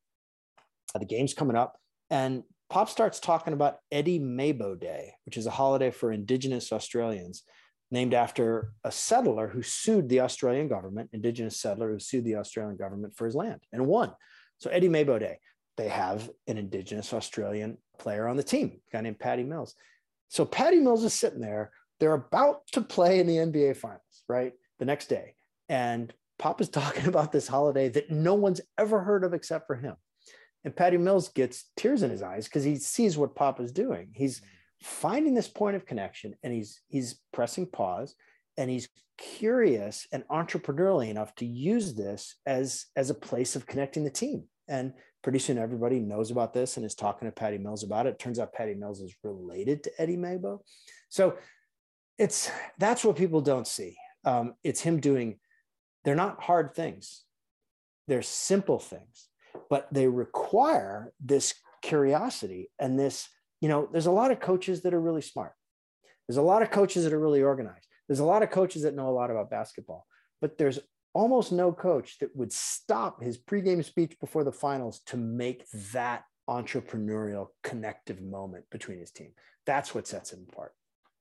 [0.99, 1.77] the game's coming up
[2.11, 7.43] and Pop starts talking about Eddie Mabo Day, which is a holiday for Indigenous Australians,
[7.91, 12.77] named after a settler who sued the Australian government, Indigenous settler who sued the Australian
[12.77, 14.13] government for his land and won.
[14.59, 15.39] So Eddie Mabo Day,
[15.79, 19.75] they have an Indigenous Australian player on the team, a guy named Patty Mills.
[20.29, 21.71] So Patty Mills is sitting there.
[22.01, 24.53] They're about to play in the NBA Finals, right?
[24.79, 25.35] The next day.
[25.71, 29.77] And Pop is talking about this holiday that no one's ever heard of except for
[29.77, 29.97] him.
[30.65, 34.11] And Patty Mills gets tears in his eyes because he sees what Papa's doing.
[34.13, 34.43] He's
[34.83, 38.15] finding this point of connection and he's he's pressing pause
[38.57, 44.05] and he's curious and entrepreneurially enough to use this as as a place of connecting
[44.05, 44.45] the team.
[44.69, 44.93] And
[45.23, 48.19] pretty soon everybody knows about this and is talking to Patty Mills about it.
[48.19, 50.61] Turns out Patty Mills is related to Eddie Mabo.
[51.09, 51.37] So
[52.19, 53.97] it's that's what people don't see.
[54.25, 55.39] Um, it's him doing,
[56.05, 57.25] they're not hard things.
[58.09, 59.28] They're simple things
[59.71, 63.29] but they require this curiosity and this
[63.61, 65.53] you know there's a lot of coaches that are really smart.
[66.27, 67.87] There's a lot of coaches that are really organized.
[68.07, 70.07] There's a lot of coaches that know a lot about basketball
[70.41, 70.79] but there's
[71.15, 76.25] almost no coach that would stop his pregame speech before the finals to make that
[76.49, 79.33] entrepreneurial connective moment between his team.
[79.67, 80.73] That's what sets him apart.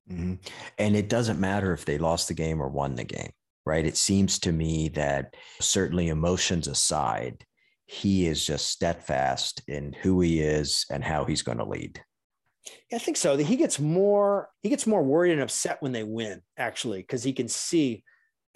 [0.09, 0.35] Mm-hmm.
[0.77, 3.31] and it doesn't matter if they lost the game or won the game
[3.67, 3.85] right?
[3.85, 7.45] It seems to me that certainly emotions aside
[7.87, 12.03] he is just steadfast in who he is and how he's going to lead.
[12.91, 13.37] Yeah, I think so.
[13.37, 17.31] He gets more he gets more worried and upset when they win, actually, because he
[17.31, 18.03] can see,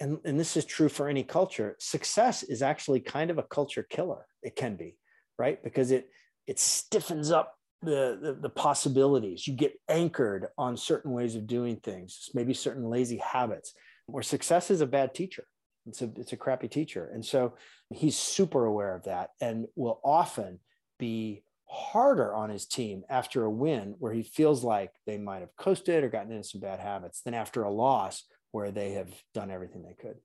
[0.00, 3.86] and, and this is true for any culture, success is actually kind of a culture
[3.88, 4.26] killer.
[4.42, 4.98] It can be,
[5.38, 5.62] right?
[5.64, 6.10] Because it
[6.46, 9.46] it stiffens up the, the, the possibilities.
[9.46, 13.72] You get anchored on certain ways of doing things, maybe certain lazy habits,
[14.06, 15.46] where success is a bad teacher.
[15.86, 17.10] It's a it's a crappy teacher.
[17.12, 17.54] And so
[17.90, 20.60] he's super aware of that and will often
[20.98, 25.56] be harder on his team after a win where he feels like they might have
[25.56, 29.50] coasted or gotten into some bad habits than after a loss where they have done
[29.50, 30.16] everything they could.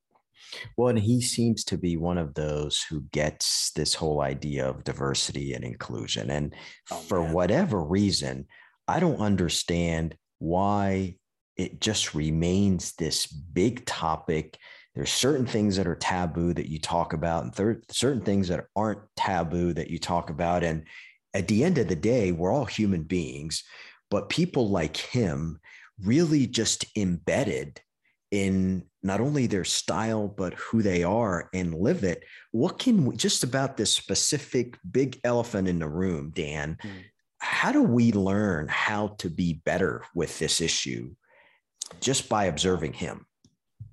[0.75, 4.83] Well, and he seems to be one of those who gets this whole idea of
[4.83, 6.29] diversity and inclusion.
[6.29, 6.53] And
[6.91, 7.33] oh, for man.
[7.33, 8.45] whatever reason,
[8.87, 11.15] I don't understand why
[11.55, 14.59] it just remains this big topic
[14.97, 18.99] there's certain things that are taboo that you talk about and certain things that aren't
[19.15, 20.63] taboo that you talk about.
[20.63, 20.85] And
[21.35, 23.63] at the end of the day we're all human beings
[24.09, 25.59] but people like him
[26.03, 27.79] really just embedded
[28.31, 32.23] in not only their style but who they are and live it.
[32.51, 36.89] What can we just about this specific big elephant in the room dan mm.
[37.37, 41.13] how do we learn how to be better with this issue
[42.01, 43.26] just by observing him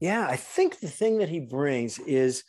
[0.00, 2.44] yeah, I think the thing that he brings is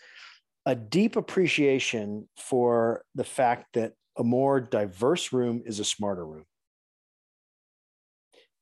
[0.66, 6.46] a deep appreciation for the fact that a more diverse room is a smarter room.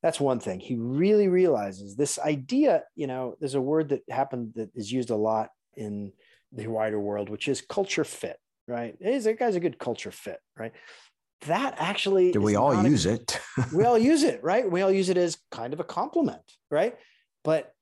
[0.01, 0.59] That's one thing.
[0.59, 5.11] He really realizes this idea, you know, there's a word that happened that is used
[5.11, 6.11] a lot in
[6.51, 8.95] the wider world, which is culture fit, right?
[8.99, 10.73] Hey, that guy's a good culture fit, right?
[11.45, 13.39] That actually do we all use a, it?
[13.73, 14.69] we all use it, right?
[14.69, 16.95] We all use it as kind of a compliment, right?
[17.45, 17.72] But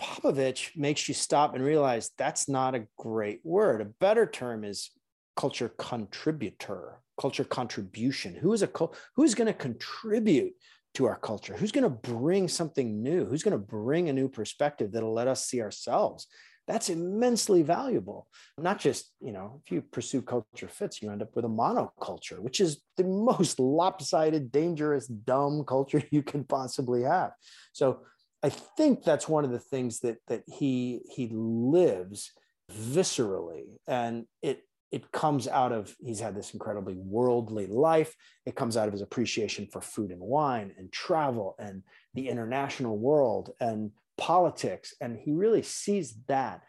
[0.00, 3.80] Popovich makes you stop and realize that's not a great word.
[3.80, 4.90] A better term is
[5.36, 8.34] culture contributor, culture contribution.
[8.34, 8.70] Who is a
[9.14, 10.54] who is going to contribute
[10.94, 11.54] to our culture?
[11.54, 13.26] Who's going to bring something new?
[13.26, 16.26] Who's going to bring a new perspective that'll let us see ourselves?
[16.66, 18.28] That's immensely valuable.
[18.56, 22.38] Not just, you know, if you pursue culture fits, you end up with a monoculture,
[22.38, 27.32] which is the most lopsided, dangerous, dumb culture you can possibly have.
[27.72, 28.00] So
[28.42, 32.32] I think that's one of the things that that he he lives
[32.72, 38.14] viscerally and it it comes out of he's had this incredibly worldly life.
[38.44, 41.82] It comes out of his appreciation for food and wine and travel and
[42.14, 44.94] the international world and politics.
[45.00, 46.62] And he really sees that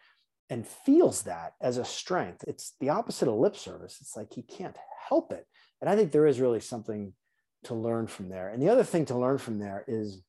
[0.52, 2.44] and feels that as a strength.
[2.48, 3.98] It's the opposite of lip service.
[4.02, 4.78] It's like he can't
[5.10, 5.48] help it.
[5.80, 7.14] And i think there is really something
[7.64, 8.50] to learn from there.
[8.50, 10.22] And the other thing to learn from there is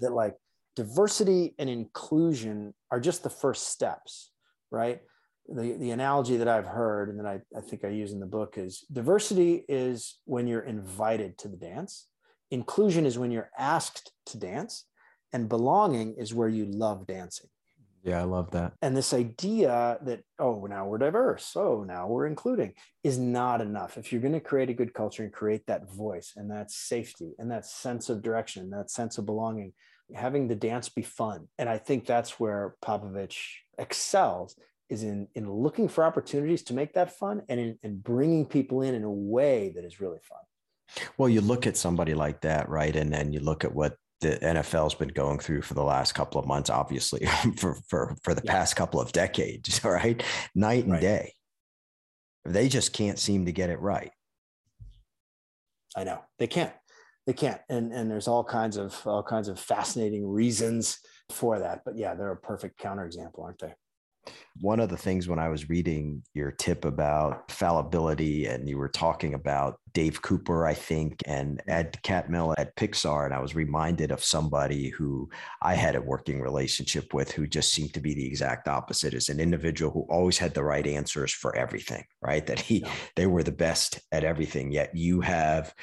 [0.00, 0.34] that like
[0.76, 4.30] diversity and inclusion are just the first steps
[4.74, 5.00] right?
[5.48, 8.26] The, the analogy that I've heard and that I, I think I use in the
[8.26, 12.08] book is diversity is when you're invited to the dance,
[12.50, 14.86] inclusion is when you're asked to dance,
[15.32, 17.50] and belonging is where you love dancing.
[18.04, 18.74] Yeah, I love that.
[18.82, 23.96] And this idea that, oh, now we're diverse, oh, now we're including is not enough.
[23.96, 27.32] If you're going to create a good culture and create that voice and that safety
[27.38, 29.72] and that sense of direction, that sense of belonging,
[30.14, 31.48] having the dance be fun.
[31.58, 33.38] And I think that's where Popovich
[33.78, 34.54] excels
[34.90, 38.82] is in in looking for opportunities to make that fun and in, in bringing people
[38.82, 42.68] in in a way that is really fun well you look at somebody like that
[42.68, 46.14] right and then you look at what the NFL's been going through for the last
[46.14, 47.26] couple of months, obviously
[47.58, 48.52] for for for the yeah.
[48.52, 50.22] past couple of decades, right?
[50.54, 51.00] Night and right.
[51.00, 51.34] day.
[52.44, 54.10] They just can't seem to get it right.
[55.96, 56.72] I know they can't.
[57.26, 60.98] They can't, and and there's all kinds of all kinds of fascinating reasons
[61.30, 61.82] for that.
[61.84, 63.74] But yeah, they're a perfect counterexample, aren't they?
[64.60, 68.88] One of the things when I was reading your tip about fallibility, and you were
[68.88, 71.70] talking about Dave Cooper, I think, and mm-hmm.
[71.70, 75.28] Ed Catmull at Pixar, and I was reminded of somebody who
[75.62, 79.28] I had a working relationship with who just seemed to be the exact opposite as
[79.28, 82.46] an individual who always had the right answers for everything, right?
[82.46, 82.92] That he, yeah.
[83.16, 84.70] they were the best at everything.
[84.70, 85.74] Yet you have,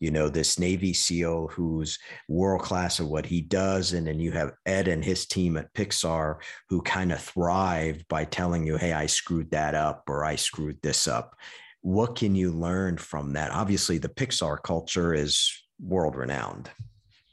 [0.00, 3.92] you know, this Navy SEAL who's world class at what he does.
[3.92, 6.36] And then you have Ed and his team at Pixar
[6.68, 10.78] who kind of thrived by telling you, hey, I screwed that up or I screwed
[10.82, 11.36] this up.
[11.80, 13.50] What can you learn from that?
[13.50, 16.70] Obviously, the Pixar culture is world renowned.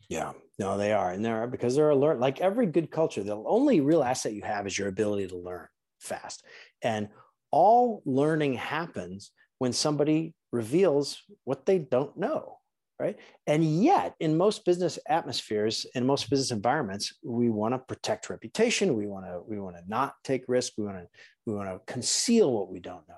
[0.09, 1.11] Yeah, no, they are.
[1.11, 2.19] And they're because they're alert.
[2.19, 5.67] Like every good culture, the only real asset you have is your ability to learn
[5.99, 6.43] fast.
[6.81, 7.09] And
[7.51, 12.57] all learning happens when somebody reveals what they don't know
[12.99, 13.17] right?
[13.45, 18.95] And yet in most business atmospheres in most business environments we want to protect reputation
[18.95, 21.07] we want to we want to not take risk we want to
[21.45, 23.15] we want to conceal what we don't know.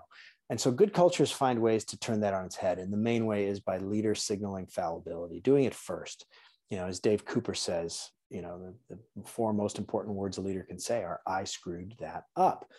[0.49, 2.79] And so good cultures find ways to turn that on its head.
[2.79, 6.25] And the main way is by leader signaling fallibility doing it first.
[6.69, 10.41] You know as dave cooper says you know the, the four most important words a
[10.41, 12.69] leader can say are i screwed that up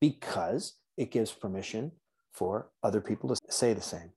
[0.00, 1.92] because it gives permission
[2.36, 4.10] for other people to say the same.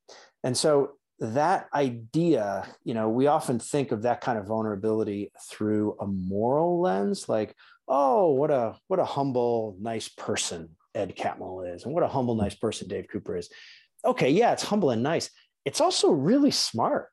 [0.43, 5.95] And so that idea, you know, we often think of that kind of vulnerability through
[5.99, 7.55] a moral lens, like,
[7.88, 12.36] oh, what a what a humble, nice person Ed Catmull is, and what a humble,
[12.36, 13.49] nice person Dave Cooper is.
[14.05, 15.29] Okay, yeah, it's humble and nice.
[15.65, 17.10] It's also really smart,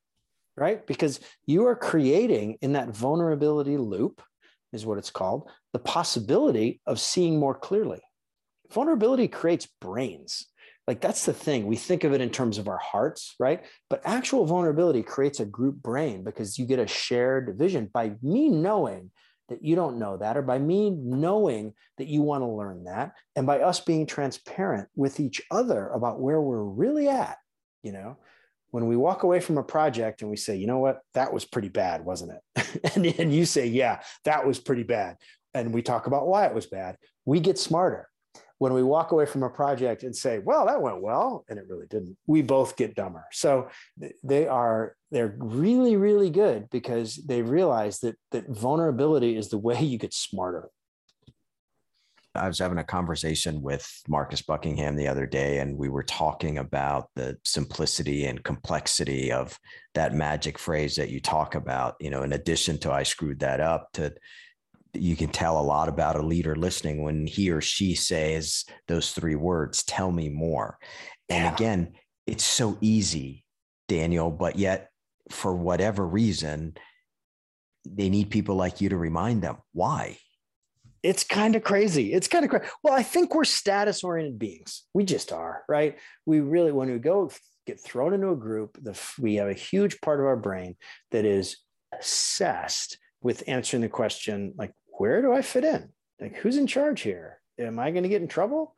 [0.56, 0.86] right?
[0.86, 4.22] Because you are creating in that vulnerability loop,
[4.72, 8.00] is what it's called, the possibility of seeing more clearly.
[8.72, 10.46] Vulnerability creates brains
[10.87, 11.66] like that's the thing.
[11.66, 13.64] We think of it in terms of our hearts, right?
[13.90, 18.49] But actual vulnerability creates a group brain because you get a shared vision by me
[18.49, 19.11] knowing
[19.49, 23.12] that you don't know that, or by me knowing that you want to learn that,
[23.37, 27.38] and by us being transparent with each other about where we're really at,
[27.83, 28.16] you know.
[28.70, 31.44] When we walk away from a project and we say, you know what, that was
[31.44, 32.81] pretty bad, wasn't it?
[32.96, 35.16] and, and you say, yeah, that was pretty bad.
[35.55, 38.09] And we talk about why it was bad, we get smarter
[38.58, 41.66] when we walk away from a project and say, well, that went well, and it
[41.68, 43.24] really didn't, we both get dumber.
[43.32, 43.68] So
[44.24, 49.80] they are, they're really, really good because they realize that that vulnerability is the way
[49.82, 50.70] you get smarter.
[52.34, 56.59] I was having a conversation with Marcus Buckingham the other day, and we were talking
[56.59, 59.59] about the simplicity and complexity of
[59.94, 61.94] that magic phrase that you talk about.
[61.98, 64.12] You know, in addition to I screwed that up, to
[65.01, 69.12] you can tell a lot about a leader listening when he or she says those
[69.12, 70.78] three words tell me more
[71.28, 71.55] and yeah.
[71.55, 71.92] again
[72.26, 73.44] it's so easy
[73.88, 74.90] daniel but yet
[75.30, 76.76] for whatever reason
[77.88, 80.16] they need people like you to remind them why
[81.03, 84.84] it's kind of crazy it's kind of crazy well i think we're status oriented beings
[84.94, 87.30] we just are right we really when we go
[87.66, 88.78] get thrown into a group.
[88.80, 90.76] The, we have a huge part of our brain
[91.11, 91.59] that is
[91.92, 95.90] obsessed with answering the question, like, where do I fit in?
[96.20, 97.40] Like, who's in charge here?
[97.59, 98.74] Am I going to get in trouble?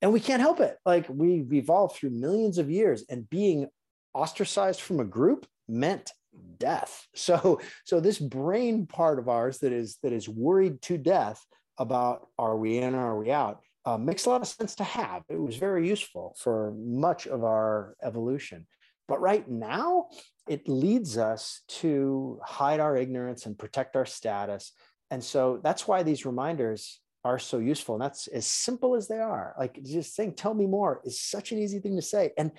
[0.00, 0.78] And we can't help it.
[0.84, 3.68] Like, we've evolved through millions of years, and being
[4.14, 6.10] ostracized from a group meant
[6.58, 7.06] death.
[7.14, 11.44] So, so this brain part of ours that is that is worried to death
[11.78, 14.84] about are we in or are we out uh, makes a lot of sense to
[14.84, 15.22] have.
[15.28, 18.66] It was very useful for much of our evolution.
[19.08, 20.08] But right now,
[20.48, 24.72] it leads us to hide our ignorance and protect our status.
[25.12, 27.94] And so that's why these reminders are so useful.
[27.94, 29.54] And that's as simple as they are.
[29.56, 32.32] Like just saying, tell me more is such an easy thing to say.
[32.36, 32.50] And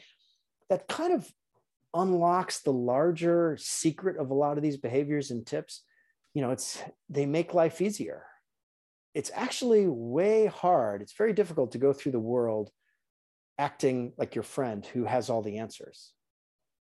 [0.70, 1.30] that kind of
[1.94, 5.82] unlocks the larger secret of a lot of these behaviors and tips.
[6.34, 8.24] You know, it's they make life easier
[9.14, 11.02] it's actually way hard.
[11.02, 12.72] It's very difficult to go through the world
[13.60, 16.12] acting like your friend who has all the answers,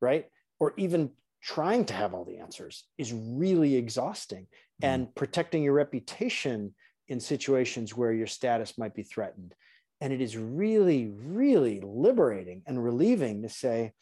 [0.00, 0.26] right?
[0.58, 1.10] Or even
[1.46, 4.42] trying to have all the answers is really exhausting.
[4.42, 4.86] Mm-hmm.
[4.86, 6.74] And protecting your reputation
[7.08, 9.54] in situations where your status might be threatened.
[10.00, 13.92] And it is really, really liberating and relieving to say,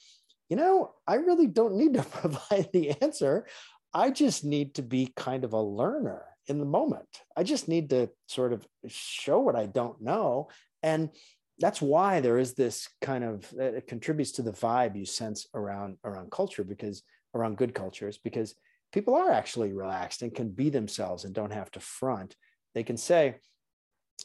[0.49, 3.47] you know, I really don't need to provide the answer.
[3.93, 7.07] I just need to be kind of a learner in the moment.
[7.37, 10.49] I just need to sort of show what I don't know.
[10.83, 11.11] And
[11.59, 15.99] that's why there is this kind of it contributes to the vibe you sense around
[16.05, 17.03] around culture because
[17.35, 18.55] around good cultures because
[18.93, 22.37] people are actually relaxed and can be themselves and don't have to front.
[22.75, 23.37] They can say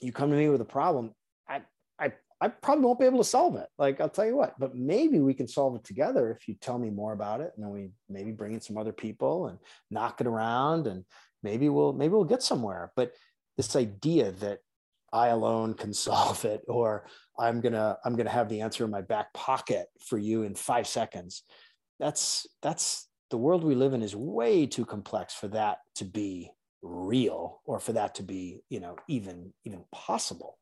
[0.01, 1.11] you come to me with a problem
[1.49, 1.61] i
[1.99, 3.67] i i probably won't be able to solve it.
[3.77, 6.77] Like i'll tell you what but maybe we can solve it together if you tell
[6.77, 9.57] me more about it and then we maybe bring in some other people and
[9.89, 11.05] knock it around and
[11.41, 12.91] maybe we'll maybe we'll get somewhere.
[12.95, 13.13] But
[13.57, 14.59] this idea that
[15.11, 17.05] i alone can solve it or
[17.37, 20.87] i'm gonna i'm gonna have the answer in my back pocket for you in five
[20.87, 21.43] seconds
[21.99, 26.51] that's that's the world we live in is way too complex for that to be
[26.81, 30.57] real or for that to be you know even even possible.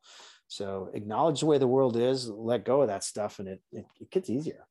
[0.48, 3.84] So acknowledge the way the world is let go of that stuff and it, it,
[4.00, 4.66] it gets easier.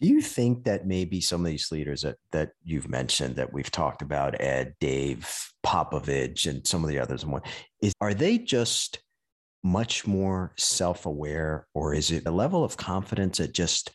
[0.00, 3.70] Do you think that maybe some of these leaders that that you've mentioned that we've
[3.70, 5.30] talked about, Ed, Dave,
[5.64, 7.46] Popovich, and some of the others, and what
[7.80, 9.00] is are they just
[9.62, 13.92] much more self-aware, or is it a level of confidence that just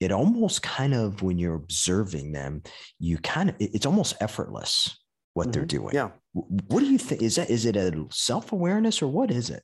[0.00, 2.62] it almost kind of when you're observing them,
[2.98, 4.98] you kind of it's almost effortless
[5.34, 5.52] what mm-hmm.
[5.52, 5.94] they're doing.
[5.94, 6.10] Yeah.
[6.32, 7.22] What do you think?
[7.22, 9.62] Is that is it a self-awareness or what is it?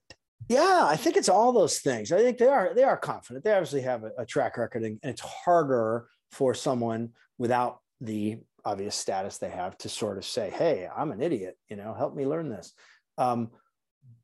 [0.48, 2.10] Yeah, I think it's all those things.
[2.12, 3.44] I think they are they are confident.
[3.44, 8.94] They obviously have a, a track record, and it's harder for someone without the obvious
[8.94, 11.56] status they have to sort of say, "Hey, I'm an idiot.
[11.68, 12.72] You know, help me learn this."
[13.18, 13.50] Um,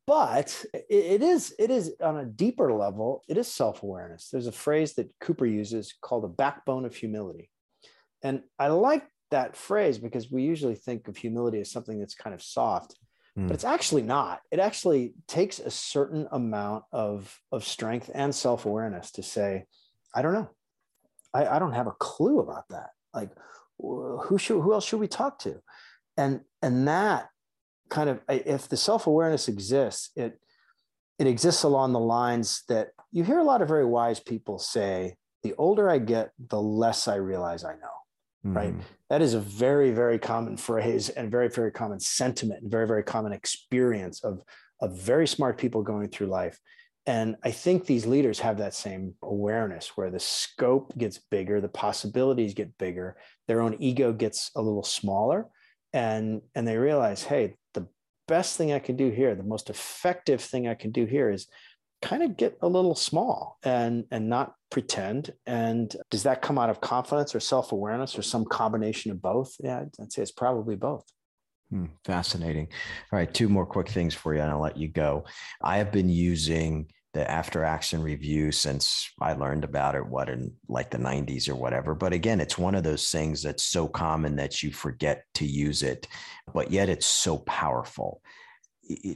[0.07, 3.23] but it, is it is on a deeper level.
[3.27, 4.29] It is self awareness.
[4.31, 7.51] There's a phrase that Cooper uses called the backbone of humility,
[8.23, 12.33] and I like that phrase because we usually think of humility as something that's kind
[12.33, 12.95] of soft
[13.37, 13.51] but hmm.
[13.51, 19.21] it's actually not it actually takes a certain amount of of strength and self-awareness to
[19.21, 19.63] say
[20.15, 20.49] i don't know
[21.33, 23.29] i, I don't have a clue about that like
[23.79, 25.61] who should who else should we talk to
[26.17, 27.29] and and that
[27.89, 30.39] kind of if the self-awareness exists it
[31.19, 35.15] it exists along the lines that you hear a lot of very wise people say
[35.43, 37.97] the older i get the less i realize i know
[38.47, 38.57] mm-hmm.
[38.57, 38.73] right?
[39.09, 43.03] That is a very, very common phrase and very, very common sentiment and very, very
[43.03, 44.43] common experience of,
[44.81, 46.59] of very smart people going through life.
[47.05, 51.69] And I think these leaders have that same awareness where the scope gets bigger, the
[51.69, 53.15] possibilities get bigger,
[53.47, 55.47] their own ego gets a little smaller,
[55.97, 57.87] and, and they realize, hey, the
[58.27, 61.47] best thing I can do here, the most effective thing I can do here is
[62.03, 65.33] kind of get a little small and and not pretend.
[65.47, 69.55] And does that come out of confidence or self-awareness or some combination of both?
[69.59, 71.03] Yeah i'd say it's probably both.
[71.71, 72.67] Hmm, fascinating.
[73.11, 75.25] All right two more quick things for you and i'll let you go.
[75.59, 80.53] I have been using the after action review since i learned about it what in
[80.67, 81.95] like the 90s or whatever.
[81.95, 85.83] But again it's one of those things that's so common that you forget to use
[85.83, 86.07] it
[86.53, 88.21] but yet it's so powerful.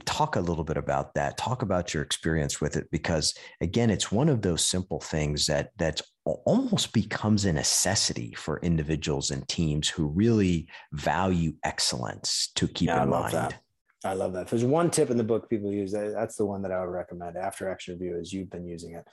[0.04, 1.38] Talk a little bit about that.
[1.38, 5.70] Talk about your experience with it because again it's one of those simple things that
[5.78, 12.88] that almost becomes a necessity for individuals and teams who really value excellence to keep
[12.88, 13.62] yeah, in mind that.
[14.04, 16.62] I love that if there's one tip in the book people use that's the one
[16.62, 19.06] that i would recommend after action review as you've been using it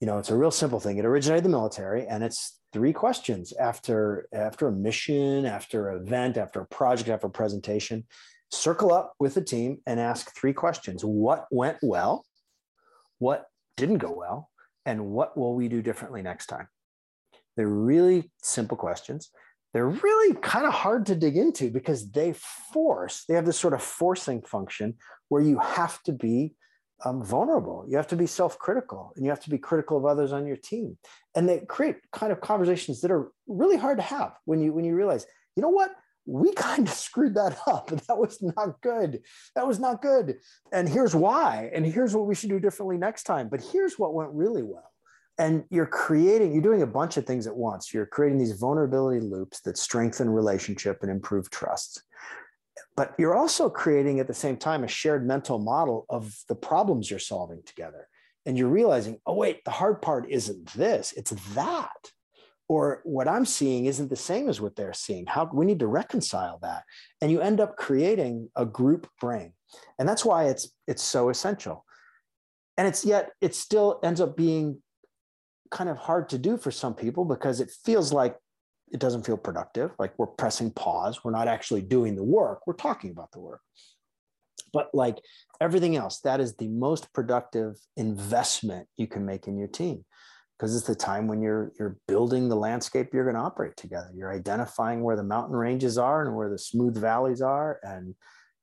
[0.00, 2.92] you know it's a real simple thing it originated in the military and it's three
[2.92, 8.04] questions after after a mission after an event after a project after a presentation
[8.50, 12.24] circle up with the team and ask three questions What went well?
[13.18, 13.46] What
[13.76, 14.50] didn't go well?
[14.86, 16.68] And what will we do differently next time?
[17.56, 19.30] They're really simple questions.
[19.72, 22.34] They're really kind of hard to dig into because they
[22.72, 24.94] force, they have this sort of forcing function
[25.28, 26.54] where you have to be
[27.04, 27.84] um, vulnerable.
[27.88, 30.46] You have to be self critical and you have to be critical of others on
[30.46, 30.98] your team.
[31.34, 34.84] And they create kind of conversations that are really hard to have when you, when
[34.84, 35.92] you realize, you know what?
[36.26, 37.90] we kind of screwed that up.
[37.90, 39.22] and That was not good.
[39.56, 40.36] That was not good.
[40.72, 41.70] And here's why.
[41.74, 43.48] And here's what we should do differently next time.
[43.48, 44.89] But here's what went really well.
[45.40, 47.94] And you're creating, you're doing a bunch of things at once.
[47.94, 52.02] You're creating these vulnerability loops that strengthen relationship and improve trust.
[52.94, 57.08] But you're also creating at the same time a shared mental model of the problems
[57.08, 58.06] you're solving together.
[58.44, 62.12] And you're realizing, oh, wait, the hard part isn't this, it's that
[62.68, 65.88] or what i'm seeing isn't the same as what they're seeing how we need to
[65.88, 66.84] reconcile that
[67.20, 69.52] and you end up creating a group brain
[69.98, 71.84] and that's why it's it's so essential
[72.78, 74.80] and it's yet it still ends up being
[75.70, 78.36] kind of hard to do for some people because it feels like
[78.90, 79.92] it doesn't feel productive.
[79.98, 81.24] Like we're pressing pause.
[81.24, 82.66] We're not actually doing the work.
[82.66, 83.60] We're talking about the work.
[84.72, 85.18] But like
[85.60, 90.04] everything else that is the most productive investment you can make in your team
[90.58, 94.10] because it's the time when you're you're building the landscape you're going to operate together.
[94.14, 98.14] You're identifying where the mountain ranges are and where the smooth valleys are and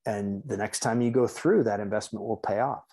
[0.05, 2.83] and the next time you go through that investment will pay off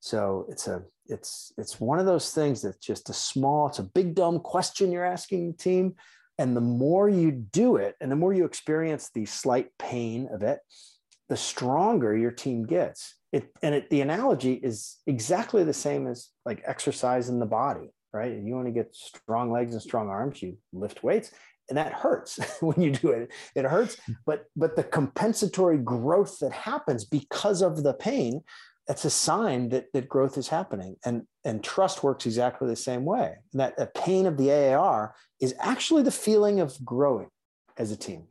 [0.00, 3.84] so it's a it's it's one of those things that's just a small it's a
[3.84, 5.94] big dumb question you're asking the team
[6.38, 10.42] and the more you do it and the more you experience the slight pain of
[10.42, 10.60] it
[11.28, 16.28] the stronger your team gets it and it, the analogy is exactly the same as
[16.44, 18.32] like exercise in the body right?
[18.42, 21.30] You want to get strong legs and strong arms, you lift weights,
[21.68, 23.30] and that hurts when you do it.
[23.54, 23.96] It hurts,
[24.26, 28.42] but but the compensatory growth that happens because of the pain,
[28.90, 30.96] that's a sign that that growth is happening.
[31.04, 33.36] And and trust works exactly the same way.
[33.52, 37.28] And that the pain of the AAR is actually the feeling of growing
[37.78, 38.24] as a team.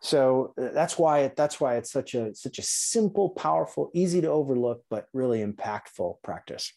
[0.00, 4.20] So uh, that's why it, that's why it's such a such a simple, powerful, easy
[4.20, 6.72] to overlook, but really impactful practice.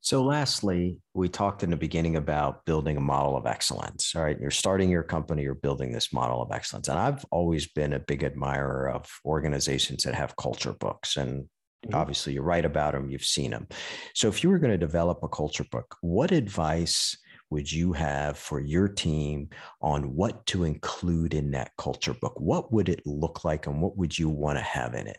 [0.00, 4.14] So, lastly, we talked in the beginning about building a model of excellence.
[4.14, 4.38] All right.
[4.40, 6.86] You're starting your company, you're building this model of excellence.
[6.86, 11.16] And I've always been a big admirer of organizations that have culture books.
[11.16, 11.48] And.
[11.84, 11.94] Mm-hmm.
[11.94, 13.68] obviously, you write about them, you've seen them.
[14.14, 17.16] So, if you were going to develop a culture book, what advice
[17.50, 19.48] would you have for your team
[19.80, 22.34] on what to include in that culture book?
[22.40, 25.18] What would it look like and what would you want to have in it?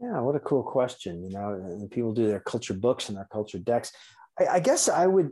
[0.00, 1.24] Yeah, what a cool question.
[1.24, 3.92] You know, people do their culture books and their culture decks.
[4.38, 5.30] I, I guess I would.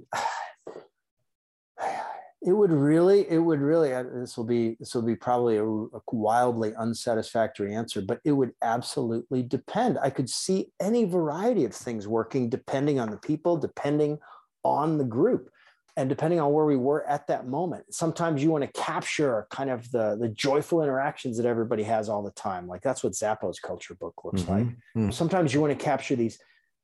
[2.42, 3.92] It would really, it would really.
[3.92, 8.32] Uh, this will be, this will be probably a, a wildly unsatisfactory answer, but it
[8.32, 9.98] would absolutely depend.
[10.02, 14.18] I could see any variety of things working depending on the people, depending
[14.64, 15.50] on the group
[15.96, 19.70] and depending on where we were at that moment sometimes you want to capture kind
[19.70, 23.56] of the the joyful interactions that everybody has all the time like that's what zappos
[23.62, 24.52] culture book looks mm-hmm.
[24.52, 25.10] like mm-hmm.
[25.10, 26.38] sometimes you want to capture these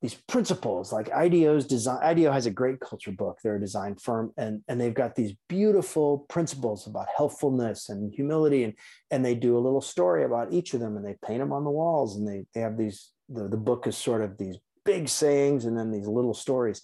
[0.06, 3.40] these principles like ideo's design ideo has a great culture book.
[3.42, 8.62] They're a design firm and and they've got these beautiful principles about helpfulness and humility
[8.62, 8.74] and
[9.10, 11.64] and they do a little story about each of them and they paint them on
[11.64, 15.08] the walls and they they have these the, the book is sort of these big
[15.08, 16.82] sayings and then these little stories.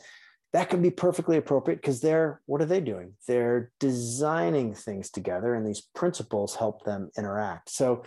[0.52, 3.12] That can be perfectly appropriate because they're what are they doing?
[3.28, 7.70] They're designing things together and these principles help them interact.
[7.70, 8.02] So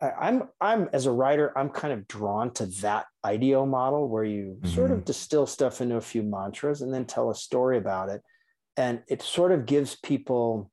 [0.00, 4.56] i'm i'm as a writer i'm kind of drawn to that ideo model where you
[4.60, 4.74] mm-hmm.
[4.74, 8.22] sort of distill stuff into a few mantras and then tell a story about it
[8.76, 10.70] and it sort of gives people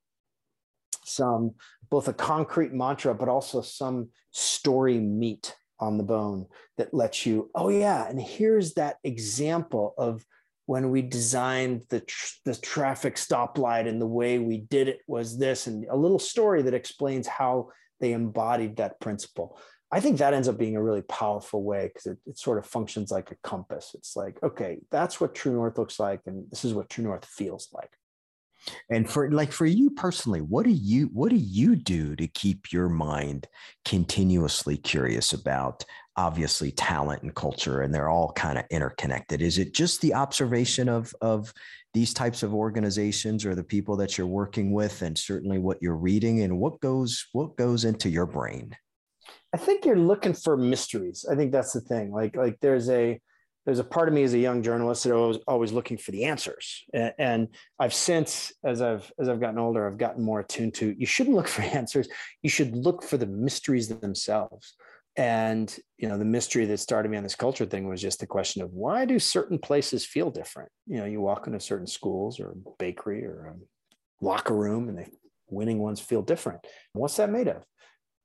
[1.04, 1.52] some
[1.90, 6.46] both a concrete mantra but also some story meat on the bone
[6.78, 10.26] that lets you oh yeah and here's that example of
[10.68, 15.38] when we designed the, tr- the traffic stoplight and the way we did it was
[15.38, 17.70] this and a little story that explains how
[18.00, 19.60] they embodied that principle.
[19.91, 22.66] I think that ends up being a really powerful way because it, it sort of
[22.66, 23.91] functions like a compass.
[23.93, 27.26] It's like okay that's what true north looks like and this is what true north
[27.26, 27.91] feels like.
[28.89, 32.72] And for like for you personally, what do you what do you do to keep
[32.72, 33.48] your mind
[33.86, 35.86] continuously curious about
[36.18, 39.41] obviously talent and culture and they're all kind of interconnected.
[39.41, 41.54] Is it just the observation of of
[41.98, 45.95] these types of organizations or the people that you're working with and certainly what you're
[45.95, 48.76] reading and what goes what goes into your brain?
[49.52, 51.26] I think you're looking for mysteries.
[51.28, 52.12] I think that's the thing.
[52.12, 53.20] Like like there's a
[53.66, 56.26] there's a part of me as a young journalist that was always looking for the
[56.26, 56.84] answers.
[56.93, 57.48] And, and
[57.80, 61.36] I've since, as I've as I've gotten older, I've gotten more attuned to you shouldn't
[61.36, 62.08] look for answers.
[62.43, 64.76] You should look for the mysteries themselves.
[65.18, 68.28] And you know, the mystery that started me on this culture thing was just the
[68.28, 70.70] question of why do certain places feel different?
[70.86, 73.55] You know, you walk into certain schools or bakery or
[74.22, 75.05] locker room and the
[75.49, 76.65] winning ones feel different.
[76.93, 77.63] What's that made of?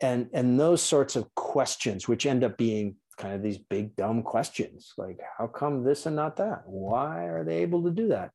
[0.03, 4.23] And, and those sorts of questions, which end up being kind of these big dumb
[4.23, 8.31] questions like how come this and not that why are they able to do that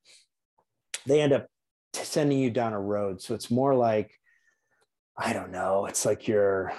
[1.05, 1.47] they end up
[1.93, 4.11] sending you down a road so it's more like
[5.17, 6.71] i don't know it's like you're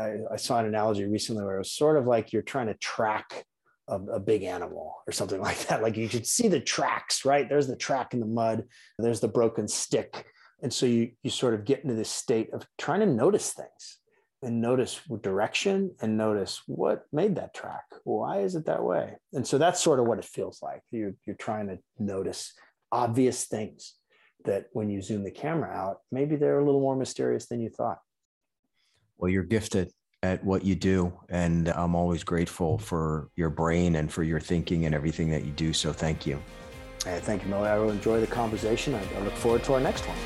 [0.00, 2.74] I, I saw an analogy recently where it was sort of like you're trying to
[2.74, 3.44] track
[3.88, 7.48] a, a, big animal or something like that like you can see the tracks right
[7.48, 8.64] there's the track in the mud
[8.98, 10.26] there's the broken stick
[10.62, 13.98] and so you you sort of get into this state of trying to notice things
[14.44, 17.84] and notice direction and notice what made that track.
[18.04, 19.14] Why is it that way?
[19.32, 20.82] And so that's sort of what it feels like.
[20.90, 22.52] You're, you're trying to notice
[22.92, 23.94] obvious things
[24.44, 27.70] that when you zoom the camera out, maybe they're a little more mysterious than you
[27.70, 27.98] thought.
[29.16, 29.90] Well, you're gifted
[30.22, 31.12] at what you do.
[31.28, 35.52] And I'm always grateful for your brain and for your thinking and everything that you
[35.52, 35.72] do.
[35.72, 36.42] So thank you.
[37.04, 37.68] Hey, thank you, Millie.
[37.68, 38.94] I will enjoy the conversation.
[38.94, 40.16] I look forward to our next one.